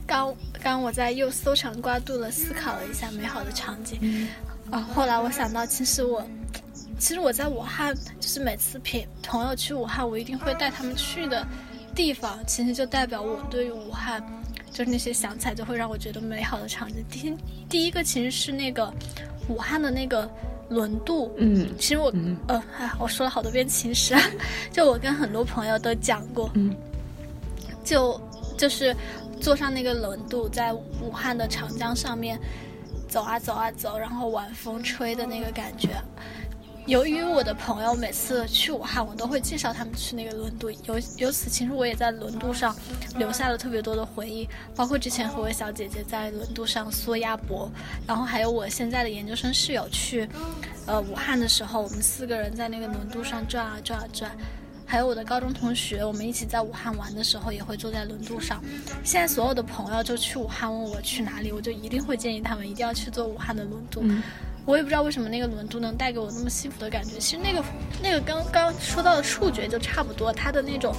[0.07, 4.29] 刚刚我在又搜肠刮肚的思考了一下美好的场景，
[4.73, 6.27] 啊，后来我想到，其实我
[6.99, 11.47] 其实我在武汉，就是每次陪朋友去武汉，我一定会带他们去的。
[11.97, 14.23] 地方其实就代表我对于武汉，
[14.71, 17.03] 就是那些想起来就会让我觉得美好的场景。
[17.11, 17.35] 第
[17.69, 18.93] 第一个其实是那个
[19.49, 20.31] 武汉的那个
[20.69, 22.13] 轮渡，嗯，其实我，
[22.47, 24.15] 呃，哎，我说了好多遍其实，
[24.71, 26.77] 就我跟很多朋友都讲过，嗯，
[27.83, 28.21] 就
[28.59, 28.95] 就是
[29.41, 32.39] 坐上那个轮渡，在武汉的长江上面
[33.09, 35.91] 走啊走啊走，然后晚风吹的那个感觉。
[36.87, 42.75] 由于我的朋友每次去武汉，我都会介绍他们去那个轮渡，由由此，其实我也在轮渡上
[43.19, 47.69] 留下了特别多的回忆，包括之前和我小姐姐在轮渡上缩鸭脖，
[48.07, 50.29] 然后还有我现在的研究生室友去，
[50.87, 54.31] 呃，武汉的时候，我们四个人在那个轮渡上转啊转啊转，
[54.87, 58.63] 还有我的高中同学，我们一起在武汉玩的时候，也会坐在轮渡上。
[59.03, 64.05] 现在所有的朋友就去武汉问我去哪里，我就一定会建议他们一定要去坐武汉的轮渡。
[64.67, 67.19] 我也不知道为什么那个轮渡能带给我那么幸福的感觉。
[67.21, 67.65] 其实那个
[68.03, 70.93] 那个刚刚说到的触觉就差不多，它的那种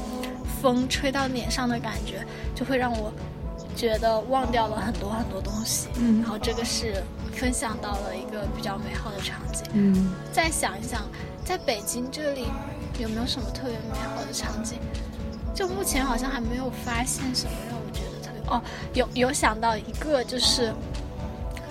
[0.61, 3.11] 风吹到脸上的感觉，就会让我
[3.75, 5.89] 觉得忘掉了很多很多东西。
[5.99, 7.03] 嗯然后这个是
[7.33, 9.63] 分享到了一个比较美好的场景。
[9.73, 11.01] 嗯，再想一想，
[11.43, 12.45] 在北京这里
[12.97, 14.79] 有没有什么特别美好的场景？
[15.53, 18.61] 就目前好像还没有发现什么让我觉得特别哦，
[18.93, 20.73] 有有想到一个就是。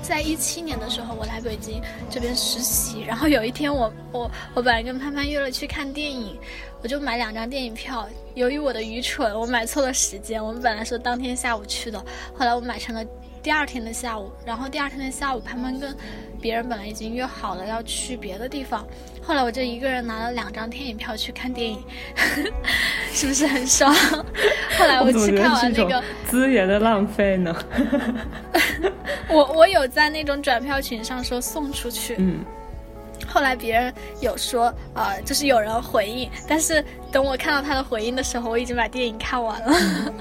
[0.06, 6.38] 在一七年的时候，我来北京这边实习，然后有一天我我我本来跟潘潘约了去看电影，
[6.80, 8.08] 我就买两张电影票。
[8.34, 10.42] 由于我的愚蠢，我买错了时间。
[10.42, 11.98] 我们本来说当天下午去的，
[12.34, 13.04] 后来我买成了
[13.42, 14.30] 第二天的下午。
[14.44, 15.92] 然后第二天的下午，潘潘跟
[16.40, 18.86] 别人本来已经约好了要去别的地方，
[19.26, 21.82] 后来我就一个人拿了两张电影票去看电影，
[23.12, 23.92] 是不是很爽？
[24.78, 26.02] 后来我去看完那个。
[26.28, 27.54] 资源的浪费呢？
[29.28, 32.44] 我我有在那种转票群上说送出去，嗯，
[33.26, 40.12] 后来别人有说，呃，就是有人回应，但是等我看到他的回应的时候，我已经把电影看完了。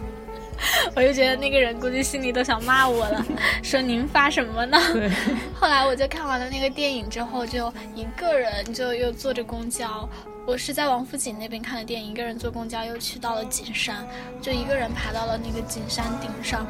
[0.96, 3.26] 我就觉得那个人估计心里都想骂我了，
[3.64, 4.78] 说您发什么呢？
[5.54, 10.08] 后来我就看完了那个电影之后，就一个人就又坐着公交。
[10.48, 14.08] 我是在王府井那边看的电影，一个人坐公交又去到了景山，
[14.42, 16.68] 就一个人爬到了那个景山顶上。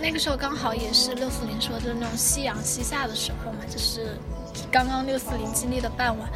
[0.00, 4.18] 那个时候刚好也是六四零说的那种夕阳西下的时候嘛，就是
[4.72, 6.28] 刚刚六四零经历的傍晚。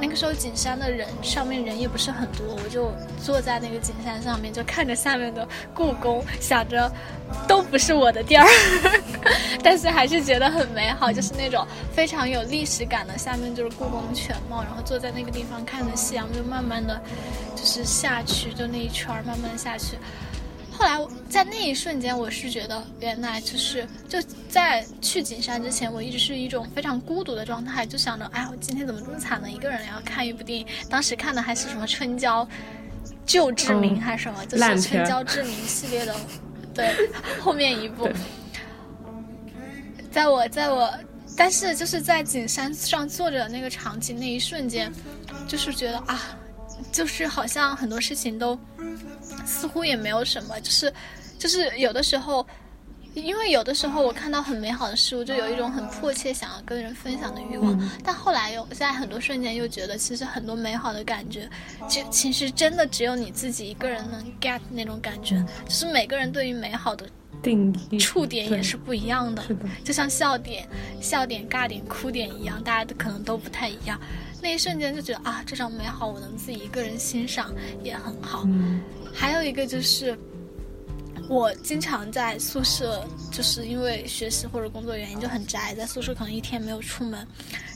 [0.00, 6.90] 那个时候景山的人上面人也不是很多，我就坐在那个景山上面，就看着下面的故宫，想着
[7.46, 8.46] 都不是我的地儿，
[9.62, 13.16] 但是还是觉得很美好，就是那种非常有历史感的。
[13.18, 17.00] 下面就是故宫全貌，然后坐在那个地方看着夕阳，就慢慢的
[17.54, 19.96] 就是下去，就那一圈慢慢下去。
[20.76, 24.18] 后来我在那一瞬间，我是觉得原来就是就
[24.48, 29.50] 在去景山之前，我一直是一种非常孤独的状态，就想着，哎，我今天怎么这么惨呢？
[29.50, 32.46] 一个人要看一部电影，当时看的还是什么春娇
[33.24, 36.14] 救志明嗯还是什么，就是春娇志明系列的，
[36.74, 36.94] 对，
[37.40, 38.08] 后面一部，
[40.12, 40.92] 在我在我，
[41.36, 44.92] 但是就是在景山上坐着的那个场景那一瞬间，
[45.48, 46.36] 就是觉得啊，
[46.92, 48.58] 就是好像很多事情都
[49.46, 50.92] 似乎也没有什么，就是
[51.38, 52.46] 就是有的时候。
[53.14, 61.48] 因为有的时候我看到很美好的事物，就有一种很迫切想要跟人分享的欲望，嗯但后来又在很多瞬间又觉得，其实很多美好的感觉，
[61.88, 67.08] 其其实真的只有你自己一个人能 get 那种感觉，就是每个人对于美好的
[67.42, 70.68] 定义触点也是不一样的，是的，就像笑点、
[71.00, 73.98] 笑点、尬点、哭点一样，大家可能都不太一样。
[74.42, 77.50] 那一瞬间就觉得啊，这种美好我能自己一个人欣赏
[77.82, 78.42] 也很好。
[78.44, 78.82] 嗯
[79.16, 80.16] 还有一个就是，
[81.28, 83.02] 我经常在宿舍，
[83.32, 87.26] 就是因为学习或者工作原因就很宅，在宿舍可能一天没有出门，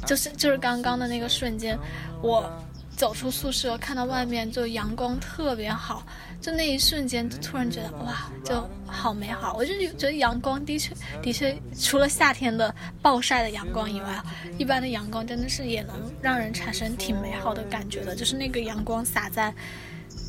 [0.06, 1.76] 就是就是刚刚的那个瞬间，
[2.22, 2.48] 我
[2.96, 6.06] 走出宿舍，看到外面就阳光特别好，
[6.42, 9.54] 就那一瞬间就突然觉得哇，就好美好。
[9.56, 14.22] 我就觉得阳光的确的确，除了夏天的暴晒的阳光以外，
[14.58, 19.52] 一般的阳光真的是也能让人产生挺美好的感觉的，就是那个阳光洒在。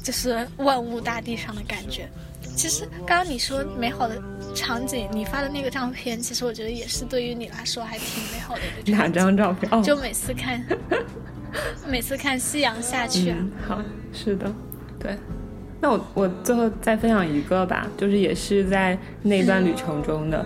[0.03, 2.09] 就是万物大地上的感觉。
[2.55, 4.21] 其实刚刚你说美好的
[4.53, 9.07] 场景，你发的那个照片，其实我觉得也是对于你来说还挺美好的一个哪。
[9.07, 9.71] 张照片？
[9.71, 10.61] 哦，就每次看，
[11.87, 13.81] 每次看夕阳下去啊，嗯，好，
[14.11, 14.51] 是的，
[14.99, 15.15] 对。
[15.79, 20.45] 那我我最后再分享一个吧，就是也是在那段旅程中的，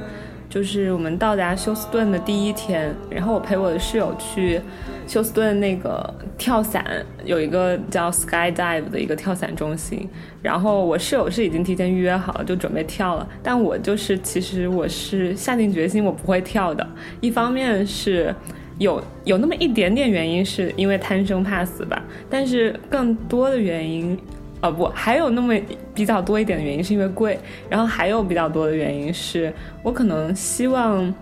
[0.50, 4.62] 就是我们到达休斯顿的第一天，然后我陪我的室友去
[5.08, 6.86] 休斯顿那个跳伞，
[7.24, 10.10] 有一个叫 Sky Dive 的一个跳伞中心，
[10.42, 16.88] 然后我室友是已经提前预约好了，就准备跳了，但我就是其实我是下定决心我不会跳的，
[17.22, 18.34] 一方面是。
[18.78, 24.20] 有有那么一点点原因是因为贪生怕死吧，但是更多的原因，
[24.60, 25.54] 呃不，还有那么
[25.94, 27.40] 比较多一点的原因是因为贵，
[27.70, 29.50] 然后还有比较多的原因是
[29.82, 31.16] 我可能希望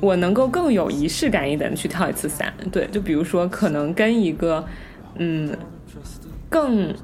[0.00, 4.64] 我能够更有仪式感一点去跳一次伞，对，就比如说可能跟一个
[5.16, 5.56] 嗯
[6.48, 6.94] 更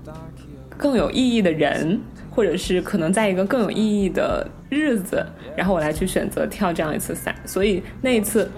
[0.76, 2.00] 更有意义的人，
[2.30, 5.24] 或者是可能在一个更有意义的日子，
[5.56, 8.50] 然后我来去选择跳这样一次伞，所以那一次。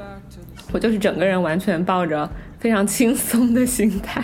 [0.73, 4.21] 我就是整个人完全抱着非常轻松的心态。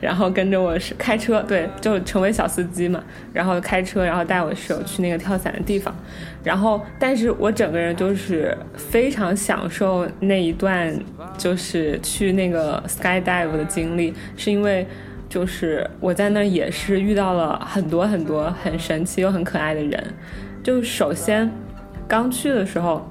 [0.00, 3.02] 然后跟着我是开车，对，就成为小司机嘛。
[3.32, 5.94] 然后开车，然后带我室友去那个跳伞的地方。
[6.44, 10.92] 然后，但是我整个人就是非常享受那一段，
[11.38, 14.86] 就是去那个 sky dive 的经历，是因为
[15.28, 20.04] 就是我在那也是遇到了很多很多很神奇又很可爱的人。
[20.62, 21.50] 就首先
[22.08, 23.08] 刚去的时候，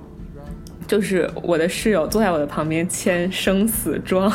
[0.86, 4.32] 就是我的室友坐在我的旁边签生死状。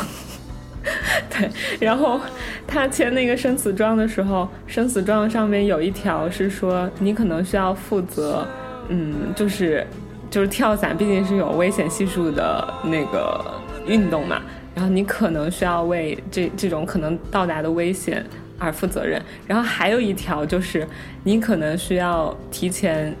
[1.29, 1.49] 对，
[1.79, 2.19] 然后
[2.65, 8.47] 他签那个生死状的时候，生死状上面有一条是说，你可能需要负责，
[8.89, 9.85] 嗯，就是
[10.29, 13.43] 就是跳伞，毕竟是有危险系数的那个
[13.85, 14.41] 运动嘛，
[14.75, 18.25] 然后你可能需要为这这种可能到达的危险
[18.57, 19.21] 而负责任。
[19.45, 20.87] 然后还有一条就是，
[21.23, 23.15] 你可能需要提前。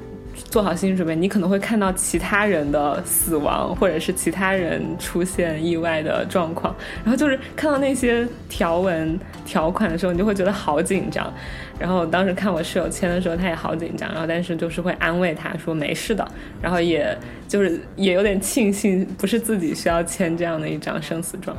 [0.49, 6.73] 做好心理准备，你可能会看到其他人的死亡，或者是其他人出现意外的状况。
[7.03, 11.31] 然后就是看到那些条文条款的时候，你就会觉得好紧张。
[11.77, 14.09] 然后当时看我室友签的时候，他也好紧张。
[14.11, 16.25] 然后但是就是会安慰他说没事的。
[16.61, 17.15] 然后也
[17.47, 21.55] 就是也有点庆幸，不是自己需要签这样的一张生死状。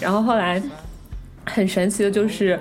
[0.00, 0.62] 然后后来
[1.46, 2.58] 很神奇的就是，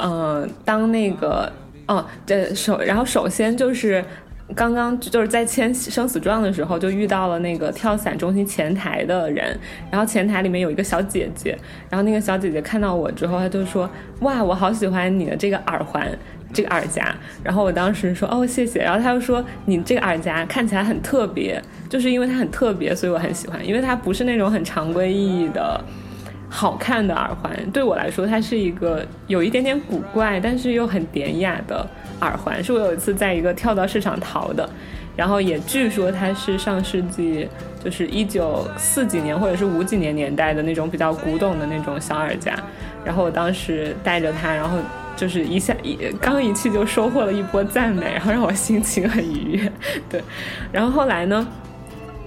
[0.00, 1.52] 嗯，当那个
[1.88, 4.04] 哦，这首然后首先就是。
[4.54, 9.58] 刚刚就是在签生死状的时候，就遇到了那个跳伞中心前台的人，
[9.90, 11.58] 然后前台里面有一个小姐姐，
[11.90, 13.90] 然后那个小姐姐看到我之后，她就说
[14.20, 16.08] ：“哇，我好喜欢你的这个耳环，
[16.52, 25.82] 这个耳夹。”然后我当时说：“哦，谢谢。”然后她又说：“你这个耳夹看起来很特别，就是因为它很特别，所以我很喜欢，因为它不是那种很常规意义的。”
[26.48, 31.84] 好看的耳环对我来说，它是一个有一点点古怪，但是又很典雅的
[32.20, 32.62] 耳环。
[32.62, 34.68] 是我有一次在一个跳蚤市场淘的，
[35.16, 37.48] 然后也据说它是上世纪
[37.84, 42.54] 就是一九四几年或者是五几年年代的那种比较古董的那种小耳夹。
[43.04, 44.78] 然后我当时戴着它，然后
[45.16, 49.72] 就是一下一刚一去就收获了一波赞美，然后让我心情很愉悦。
[50.10, 50.22] 对，
[50.72, 51.46] 然后后来呢？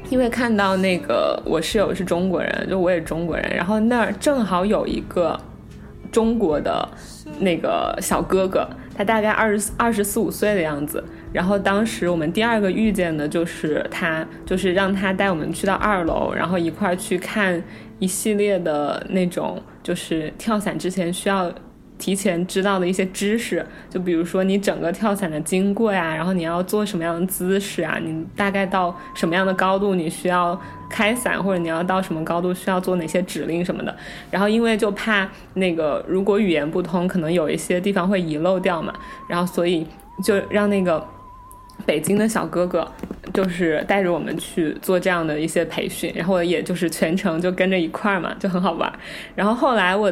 [0.09, 5.39] 因为看到那个我室友是中国人，就我也中国人，然后那儿正好有一个
[6.11, 6.89] 中国的
[7.39, 8.67] 那个小哥哥，
[8.99, 11.01] 他大概二十二十四五岁的样子。
[11.31, 17.63] 然后当时我们第二个遇见的就是他，就是让他带我们去到二楼，然后一块儿去看
[17.99, 21.49] 一系列的那种，就是跳伞之前需要。
[21.99, 30.59] 提前知道的一些知识，就比如说你整个跳伞的经过呀，然后你要做什么样的姿势啊，你大概到什么样的高度你需要
[30.89, 33.95] 开伞，或者你要到什么高度需要做哪些指令什么的。
[34.31, 38.93] 然后因为就怕那个如果语言不通，可能有一些地方会遗漏掉嘛，
[39.27, 39.85] 然后所以
[40.23, 41.05] 就让那个。
[41.85, 42.85] 北京的小哥哥
[43.33, 48.91] 就是带着我们去做这样的一些培训，然后也就是全程就跟着一块儿嘛，就很好玩。
[49.33, 50.11] 然后后来我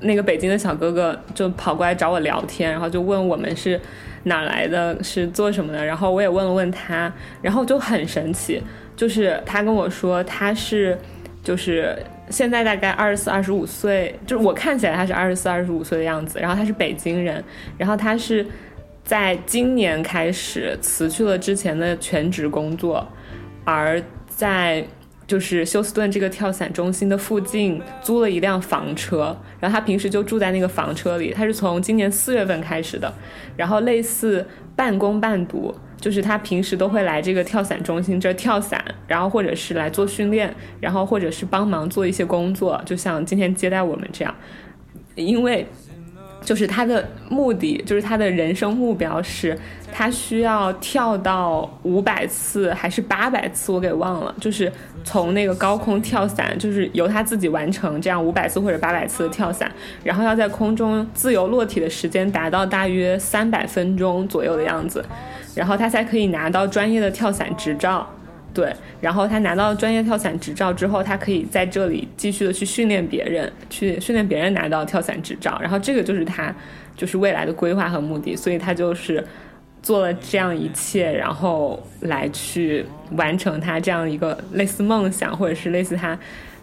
[0.00, 3.80] 那个北京的小哥哥就跑过来找我聊天，然后就问我们是
[4.24, 5.84] 哪来的，是做什么的。
[5.84, 8.62] 然后我也问了问他，然后就很神奇，
[8.96, 10.98] 就是他跟我说他是
[11.42, 11.96] 就是
[12.30, 16.38] 现在大概二十四、二十五岁，就是我看起来他是二十四、二十五岁的样子。
[16.40, 17.42] 然后他是北京人，
[17.78, 18.46] 然后他是。
[19.06, 23.06] 在今年开始辞去了之前的全职工作，
[23.64, 24.84] 而在
[25.26, 31.32] 就是休斯顿这个跳伞中心的附近租了一辆房车，然后他平时就住在那个房车里。
[31.32, 33.12] 他是从今年四月份开始的，
[33.56, 34.46] 然后类似
[34.76, 44.34] 半工半读，就是他平时都会来这个跳伞中心这跳伞，然后或者是来做训练，然后或者是帮忙做一些工作，就像今天接待我们这样，
[45.14, 45.66] 因为。
[46.46, 49.58] 就是他的目的，就是他的人生目标是，
[49.92, 54.32] 他需要跳到五百次还是八百次，我给忘了。
[54.40, 59.68] 就是从那个高空跳伞，就是由他自己完成这样五百次或者八百次的跳伞，
[60.04, 65.04] 然后要在空中自由落体的时间达到大约三百分钟左右的样子，
[65.56, 68.08] 然后他才可以拿到专业的跳伞执照。
[68.56, 75.58] 对，然后他拿到专业跳伞执照之后，他可以在这里继续的去训练别人，去训练别人拿到跳伞执照。
[75.60, 76.50] 然后这个就是他
[76.96, 79.22] 就是未来的规划和目的，所以他就是
[79.82, 86.18] 做了这样一切，然后来去完成他这样一个类似梦想或者是类似他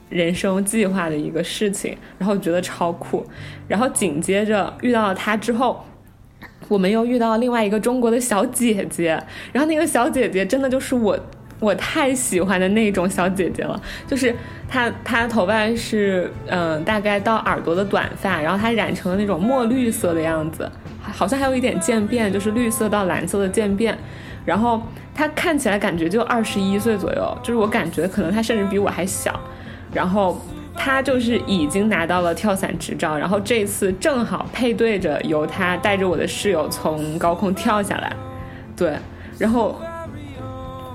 [0.09, 1.95] 人生计划的一个事情。
[2.17, 3.23] 然后觉得超酷。
[3.67, 5.85] 然后紧接着遇到了他之后，
[6.67, 9.23] 我们又遇到另外一个中国的小姐姐。
[9.51, 11.15] 然后那个小姐姐真的就是我。
[11.63, 14.35] 我太喜欢的那种小姐姐了，就是
[14.67, 20.69] 她，她头发是嗯，大概到耳朵的短发，然后她染成了那种墨绿色的样子，
[21.01, 23.97] 好像还有一点渐变，就是绿色到蓝色的渐变，
[24.43, 24.81] 然后
[25.15, 29.39] 她看起来感觉就二十一岁左右，就是我感觉可能她甚至比我还小，
[29.93, 30.37] 然后
[30.75, 38.11] 他就是已经拿到了跳伞执照，然后这次正好配对着由他带着我的室友从高空跳下来，
[38.75, 38.93] 对，
[39.39, 39.79] 然后。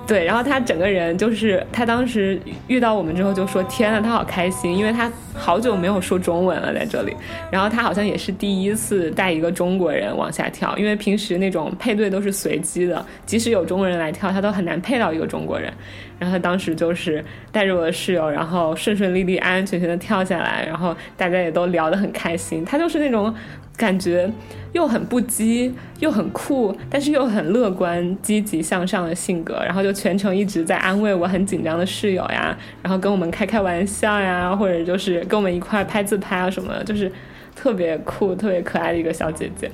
[0.08, 7.14] 对，然后他整个人就是，他当时遇到我们之后就说：“天呐，他好开心，因为他好久没有说中文了在这里。
[7.50, 15.70] 然后他好像也是第一次带一个中国人往下跳，因为平时那种配对都是随机的，即使有中国人来跳，他都很难配到一个中国人。
[16.18, 17.22] 然后他当时就是
[17.52, 22.64] 带着我的室友，然后顺顺利利、安安全全的跳下来，然后大家也都聊得很开心。
[22.64, 23.32] 他就是那种
[23.76, 24.28] 感觉
[24.72, 29.62] 又很不羁，又很酷，但是又很乐观、积极向上的性格。
[29.64, 37.10] 然后就全程一直在安慰我很紧张的室友呀，然后跟我们开开玩笑呀，或者就是跟我们一块拍自拍啊什么的，就是
[37.54, 39.70] 特别酷、特别可爱的一个小姐姐。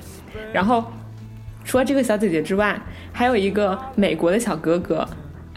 [0.51, 0.83] 然后
[1.63, 2.79] 除了这个小姐姐之外，
[3.11, 5.07] 还有一个美国的小哥哥。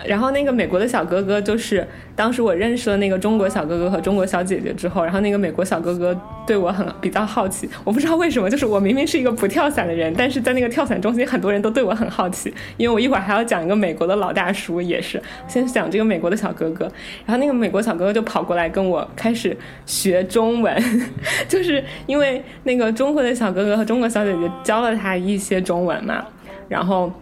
[0.07, 16.85] 然后那个美国的小哥哥就是当时我认识了那个中国小哥哥和中国小姐姐之后，然后那个美国小哥哥对我很比较好奇，我不知道为什么，就是我明明是一个不跳伞的人，但是在那个跳伞中心，很多人都对我很好奇，因为我一会儿还要讲一个美国的老大叔，也是先讲这个美国的小哥哥，
[17.27, 20.81] 然后那个美国小哥哥就跑过来跟我开始学中文，
[21.49, 26.25] 就是因为那个中国的小哥哥和中国小姐姐教了他一些中文嘛，
[26.69, 27.13] 然后。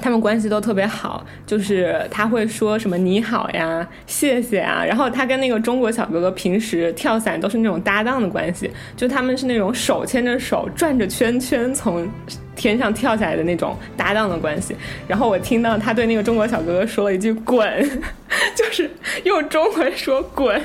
[0.00, 12.08] 他们关系都特别好，就是他会说什么你好呀、谢谢啊，然后他跟那个中国小哥哥平时跳伞都是那种搭档的关系，就他们是那种手牵着手转着圈圈从
[12.56, 14.74] 天上跳下来的那种搭档的关系。
[15.06, 17.64] 然后我听到他对那个中国小哥哥说了一句“滚”，
[18.56, 18.90] 就是
[19.24, 20.60] 用中文说“滚”，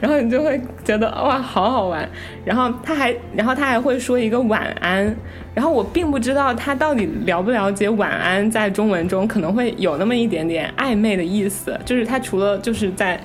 [0.00, 2.08] 然后你就会觉得哇，好好玩。
[2.44, 5.14] 然后他还，然后他还会说一个晚安。
[5.54, 13.20] 然后我并不知道他到底了不了解晚安在中文中可能会有那么一点点暧昧的意思，就是他除了就是在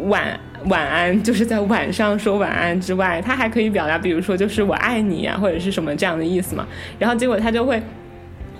[0.00, 0.38] 晚
[0.68, 6.66] 晚安，就是在晚上说晚安之外，他还可以表达，比如说就是我爱你呀、或者是什么这样的意思嘛。
[6.98, 7.82] 然后结果他就会。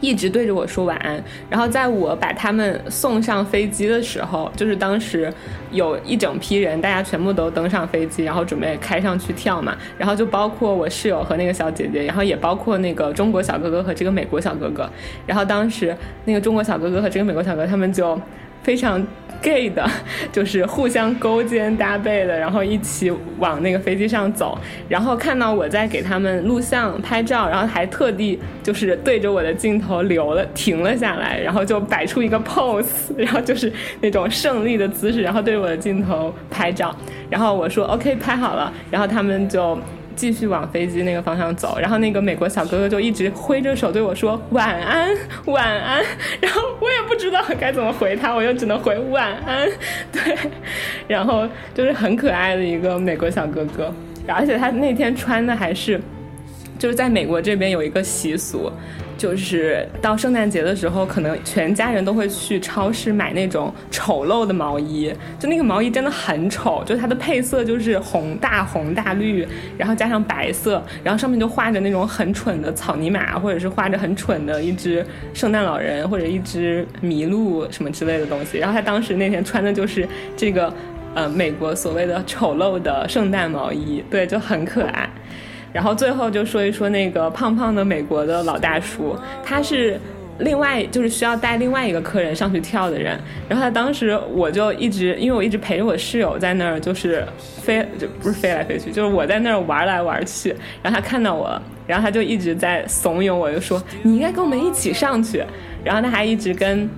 [0.03, 1.19] 一直对着我说晚安，
[1.49, 5.33] 然后在我把他们送上飞机的时候，就是当时
[5.71, 14.87] 有一整批人，大家全部都登上飞机，然后准备开上去跳嘛，然后就包括我室友和那个小姐姐，然后也包括那个中国小哥哥和这个美国小哥哥，
[15.27, 15.97] 然后当时
[16.27, 18.21] 那个中国小哥哥和这个美国小哥他们就
[18.63, 19.03] 非常
[19.43, 19.89] gay 的，
[20.33, 24.59] 就是互相勾肩搭背的，然后一起往那个飞机上走，
[24.89, 32.85] 然后看到我在给他们录像拍照，然后还特地就是对着我的镜头留了停了下来，然后就摆出一个 pose，
[33.17, 36.95] 然后就是那种胜利的姿势，然后对着我的镜头拍照，
[37.31, 39.79] 然后我说 OK 拍好了，然后他们就。
[40.17, 45.15] 继续往飞机那个方向走，然后那个美国小哥哥就一直挥着手对我说晚安，
[45.45, 46.03] 晚安。
[46.41, 49.69] 然后我也不知道该怎么回他，我就只能回晚安。
[50.11, 50.37] 对，
[51.07, 53.95] 然后就是很可爱的一个美国小哥哥，
[54.27, 56.01] 而且他那天穿的还是，
[56.79, 58.73] 就是在美国这边有一个习俗。
[59.17, 69.47] 就是到圣诞节的时候，可能全家人都会去超市买那种丑陋的毛衣，就那个毛衣真的很丑，就它的配色就是红大红大绿，
[69.79, 78.59] 然后加上白色，然后上面就画着那种很蠢的草泥马，或者是画着很蠢的一只圣诞老人或者一只麋鹿什么之类的东西。
[78.59, 80.07] 然后他当时那天穿的就是
[80.37, 80.73] 这个，
[81.15, 85.09] 呃，美国所谓的丑陋的圣诞毛衣，对，就很可爱。
[85.77, 90.01] 然后最后就说一说那个胖胖的美国的老大叔，他是
[90.39, 93.21] 另外就是需要带另外一个客人上去跳的人。
[93.47, 97.23] 然后他当时我就一直因为我一直陪着我室友在那儿，就是
[97.61, 100.49] 飞就不是飞来飞去，就是我在那儿玩来玩去。
[100.83, 105.45] 然后他看到我，然后他就一直在怂恿我，就说你应该跟我们一起上去。
[105.85, 106.89] 然后他还一直跟。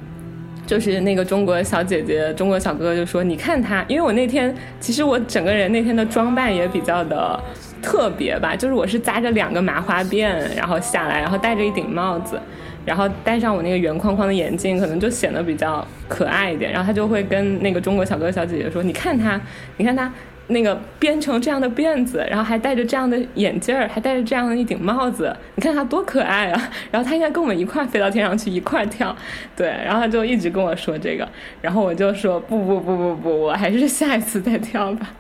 [0.67, 7.43] 就是那个中国小姐姐、中国小哥哥就说：“你看他，因为我那天其实我整个人那天的装扮也比较的
[7.83, 12.41] 特别吧，就是我是扎着两个麻花辫，然后下来，然后戴着一顶帽子，
[12.85, 16.71] 然后戴上我那个圆框框的眼镜，可能就显得比较可爱一点。
[16.73, 19.41] 然后他就会跟那个中国小哥哥小姐姐说：‘你看他，
[19.77, 20.13] 你看他。’
[20.51, 26.71] 那个编成这样的辫子，然后还戴着这样的眼镜儿，还戴着这样的一顶帽子，你看他多可爱啊！
[26.91, 29.15] 然后他应该跟我们一块飞到天上去，一块跳，
[29.55, 29.67] 对。
[29.85, 31.29] 然后他就一直跟我说这个，
[31.61, 35.11] 然后我就说不不不不不，我还是下一次再跳吧。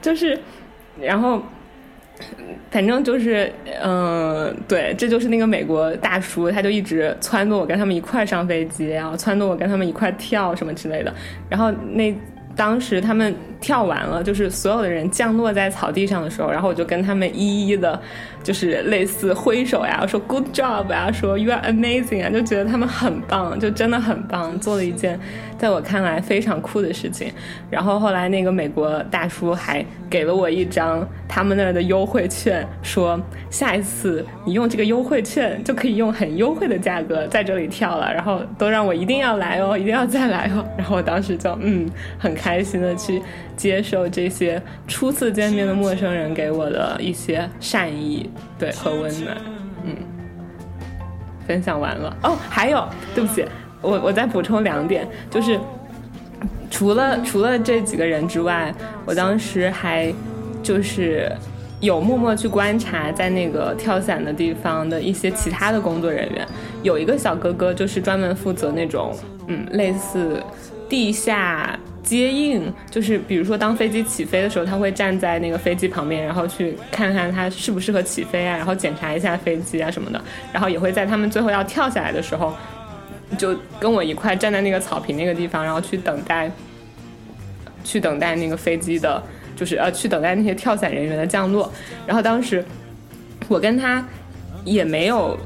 [0.00, 0.36] 就是，
[1.00, 1.40] 然后，
[2.70, 11.12] 反正就是，嗯，对，这就是那个美国大叔，他就一直撺掇我跟他们一块上飞机，然后撺掇我跟他们一块跳什么之类的。
[11.48, 12.14] 然后那。
[12.54, 17.98] 当时他们跳完了，就是所有的人降落在草地上的时候，然后我就跟他们一一的，
[18.42, 25.18] 就是类似挥手呀，说 good job 呀，说 you are amazing 啊，就觉得他们很棒，就真的很棒，做了一件
[25.62, 27.32] 在我看来非常酷的事情。
[27.70, 33.18] 然后后来那个美国大叔还给了我一张他们那儿的优惠券，说
[33.48, 40.66] 下一次你用这个优惠券就可以用很优惠的价格在这里跳了，然后都让我一定要来哦，一定要再来哦。
[40.76, 42.32] 然后我当时就嗯很。
[42.42, 43.22] 开心的去
[43.56, 48.28] 接受这些初次见面的陌生人给我的一些善意，
[48.58, 49.36] 对和温暖，
[49.84, 49.94] 嗯，
[51.46, 52.84] 分享完了哦，还有，
[53.14, 53.44] 对不起，
[53.82, 55.58] 我我再补充两点，就是
[56.70, 60.10] 除了除了这几个人之外，我当时还
[60.62, 61.30] 就是
[61.80, 66.46] 有默默去观察在那个跳伞的地方的一些其他的工作人员，
[66.82, 69.14] 有一个小哥哥就是专门负责那种
[69.48, 70.42] 嗯类似
[70.88, 71.78] 地下。
[72.02, 72.60] 接应
[72.90, 80.20] 就是，比如说当飞机起飞的时候，他会站在那个飞机旁边，然后去看看它适不适合起飞啊，然后检查一下飞机啊什么的，
[80.52, 82.52] 然后也会在他们最后要跳下来的时候，
[83.36, 86.50] 就跟我一块站在那个草坪那个地方，然后去等待，
[87.84, 89.22] 去等待那个飞机的，
[89.56, 91.70] 就是呃去等待那些跳伞人员的降落。
[92.06, 92.64] 然后当时
[93.48, 94.04] 我跟他
[94.64, 95.38] 也没有。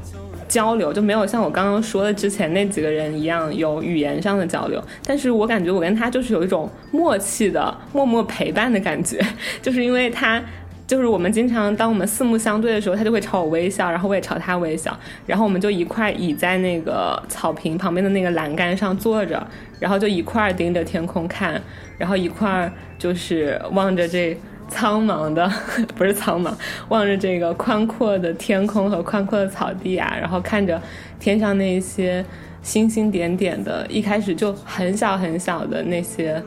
[0.49, 9.19] 交流就没有像我刚刚说的之前那几个人一样有语言上的交流，但是我感觉我跟他就是有一种默契的默默陪伴的感觉，
[9.61, 10.41] 就是因为他
[10.87, 14.97] 就是我们经常当我们四目相对的时候，他就会朝我微笑，然后我也朝他微笑，
[15.27, 19.45] 然后我们就一块倚在那个草坪旁边的那个栏杆上坐着，
[19.79, 21.61] 然后就一块盯着天空看，
[21.97, 24.35] 然后一块就是望着这。
[24.69, 25.49] 苍茫的
[25.95, 26.51] 不是苍茫，
[26.89, 30.77] 望着这个宽阔的天空和宽阔的草地啊，然后看着
[31.21, 32.21] 天上那些
[32.61, 36.43] 星星点点的，一开始就很小很小的那些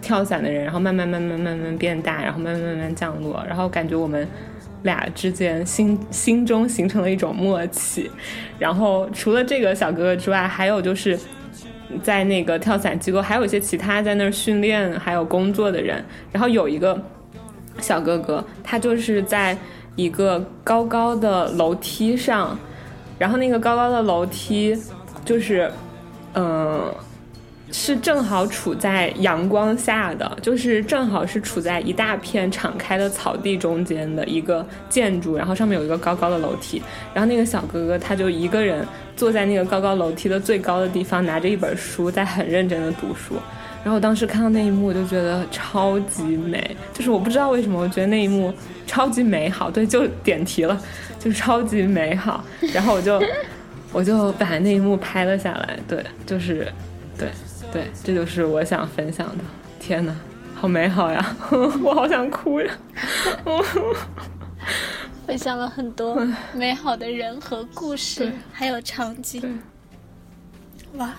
[0.00, 4.26] 跳伞的人，然后慢慢慢慢慢慢变大，然后慢慢慢慢降落，然后感觉我们
[4.82, 8.10] 俩之间心心中形成了一种默契。
[8.58, 11.18] 然后除了这个小哥哥之外，还有就是
[12.02, 17.00] 在那个跳伞机构还有一些其他在那儿训练还有工作的人，然后有一个。
[17.78, 19.56] 小哥哥，他就是在
[19.96, 22.58] 一个高高的楼梯上，
[23.18, 24.76] 然后那个高高的楼梯
[25.24, 25.70] 就是，
[26.34, 26.92] 嗯，
[27.72, 36.82] 是正好处在阳光下的，就是正好是处在一大片敞开的草地中间的一个建筑，然后上面有一个高高的楼梯，
[37.14, 38.86] 然后那个小哥哥他就一个人
[39.16, 43.36] 坐在那个高高楼梯的最高的地方，拿着一本书在很认真的读书。
[43.82, 48.52] 然后我当时看到那一幕，我就觉得超级美，就是我不知道为什么，我觉得那一幕
[48.86, 49.70] 超级美好。
[49.70, 50.78] 对，就点题了，
[51.18, 52.44] 就是超级美好。
[52.74, 53.22] 然后我就
[53.90, 55.78] 我就把那一幕拍了下来。
[55.88, 56.70] 对，就是，
[57.16, 57.28] 对
[57.72, 59.44] 对，这就是我想分享的。
[59.78, 60.14] 天哪，
[60.54, 61.36] 好美好呀！
[61.82, 62.78] 我好想哭呀！
[65.26, 69.60] 分享了很多美好的人和故事，还有场景。
[70.94, 71.14] 哇，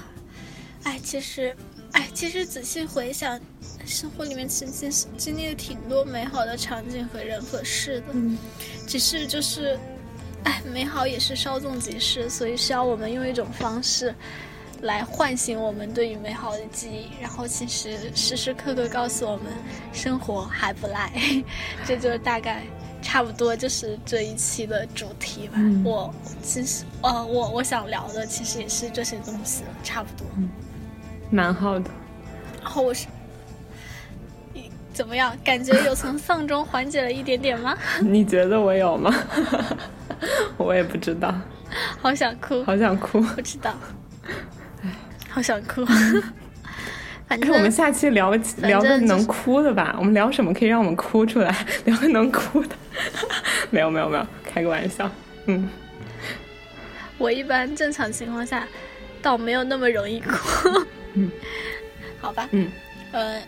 [0.83, 1.55] 哎，其实。
[1.93, 3.37] 哎，其实仔细回想，
[3.85, 8.05] 生活里面其实经历了挺多美好的场景和人和事的。
[8.13, 8.37] 嗯，
[8.87, 9.77] 只是就是，
[10.45, 14.15] 哎，美好也是稍纵即逝，所以需要我们用一种方式，
[14.81, 19.45] 来唤醒我们对于美好的记忆，然后其实时时刻刻告诉我们，
[19.93, 21.11] 生活还不赖。
[21.85, 22.63] 这就是大概
[23.01, 25.59] 差不多就是这一期的主题吧。
[25.85, 30.25] 我其实，呃，我我想聊的其实也是这些东西，差不多。
[31.29, 31.89] 蛮好的，
[32.61, 33.05] 然后我是，
[34.93, 35.37] 怎么样？
[35.43, 37.77] 感觉有从丧中缓解了一点点吗？
[38.01, 39.13] 你觉得我有吗？
[40.57, 41.33] 我也不知道。
[42.01, 43.21] 好想哭，好想哭。
[43.21, 43.73] 不知道。
[45.31, 45.85] 好想哭。
[47.27, 49.95] 反正我们下期聊聊个能哭的吧。
[49.97, 51.65] 我们聊什么可以让我们哭出来？
[51.85, 52.75] 聊个能哭的。
[53.71, 55.09] 没有没有没有，开个玩笑。
[55.45, 55.69] 嗯。
[57.17, 58.67] 我一般正常情况下，
[59.21, 60.37] 倒没有那么容易哭。
[61.13, 61.31] 嗯，
[62.19, 62.69] 好吧，嗯，
[63.13, 63.41] 呃，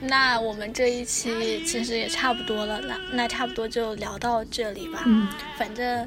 [0.00, 5.02] 那我们这一期其实也差不多了，那那差不多就聊到这里吧。
[5.06, 5.26] 嗯，
[5.58, 6.06] 反正。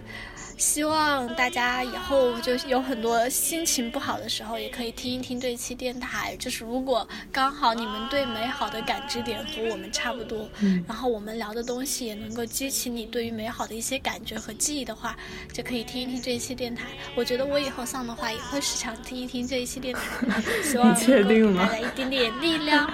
[0.61, 6.35] 希望大家以后就有很多心情不好的时候，也可以听一听这一期电台。
[6.37, 15.17] 就是如果刚好你们对美好的感知点和我们差不多，嗯，然后我们聊的东西也能够激起你对于美好的一些感觉和记忆的话，
[15.51, 16.85] 就可以听一听这一期电台。
[17.15, 20.39] 我觉得我以后上的话也会时常听一听这一期电台。
[20.61, 21.65] 希望确定吗？
[21.65, 22.87] 带来一点点力量。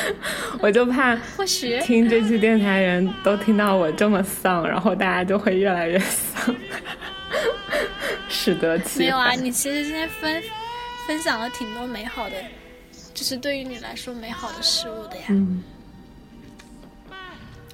[0.60, 6.54] 我就怕，或许听这期电台人都听到我这么丧，然后大家就会越来越丧。
[8.28, 10.42] 适得其没有啊，你其实今天分
[11.06, 12.36] 分享了挺多美好的
[13.14, 15.24] 就是对于你来说美好的事物的呀。
[15.28, 15.62] 嗯，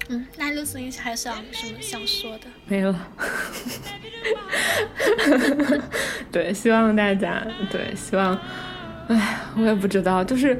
[0.09, 2.45] 嗯，那六四零还想什么想说的？
[2.65, 3.07] 没了。
[6.31, 8.39] 对，希望大家对，希望，
[9.07, 10.59] 哎，我也不知道，就是，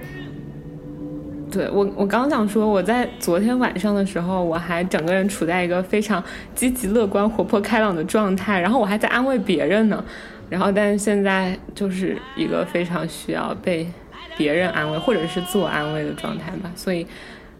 [1.53, 6.21] 对我，我刚想说，我在昨天晚上的时候，我还整个人处在一个非常
[6.55, 10.03] 积极、乐观、活泼、开朗的状态，然后我还在安慰别人呢，
[10.49, 13.87] 然后但是现在就是一个非常需要被
[14.35, 17.05] 别人安慰或者是自我安慰的状态吧，所以，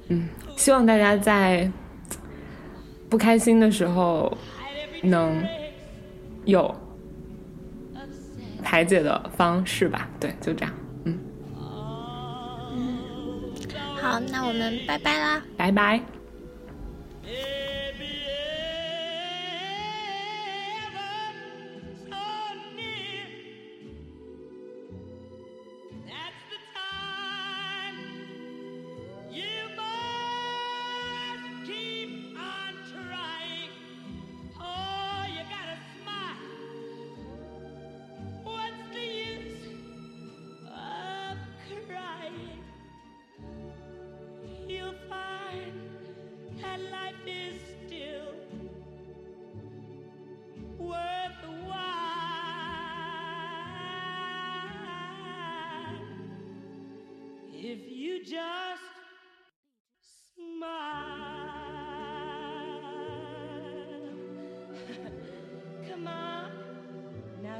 [0.07, 1.69] 嗯，希望大家在
[3.09, 4.35] 不开心的时候
[5.03, 5.43] 能
[6.45, 6.73] 有
[8.63, 10.09] 排解的方式吧。
[10.19, 10.73] 对，就这样。
[14.03, 15.41] 好，那我们拜拜啦。
[15.55, 16.01] 拜拜。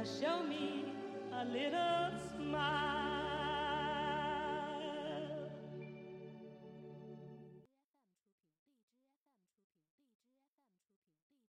[0.04, 0.84] Show me
[1.32, 3.13] a little smile.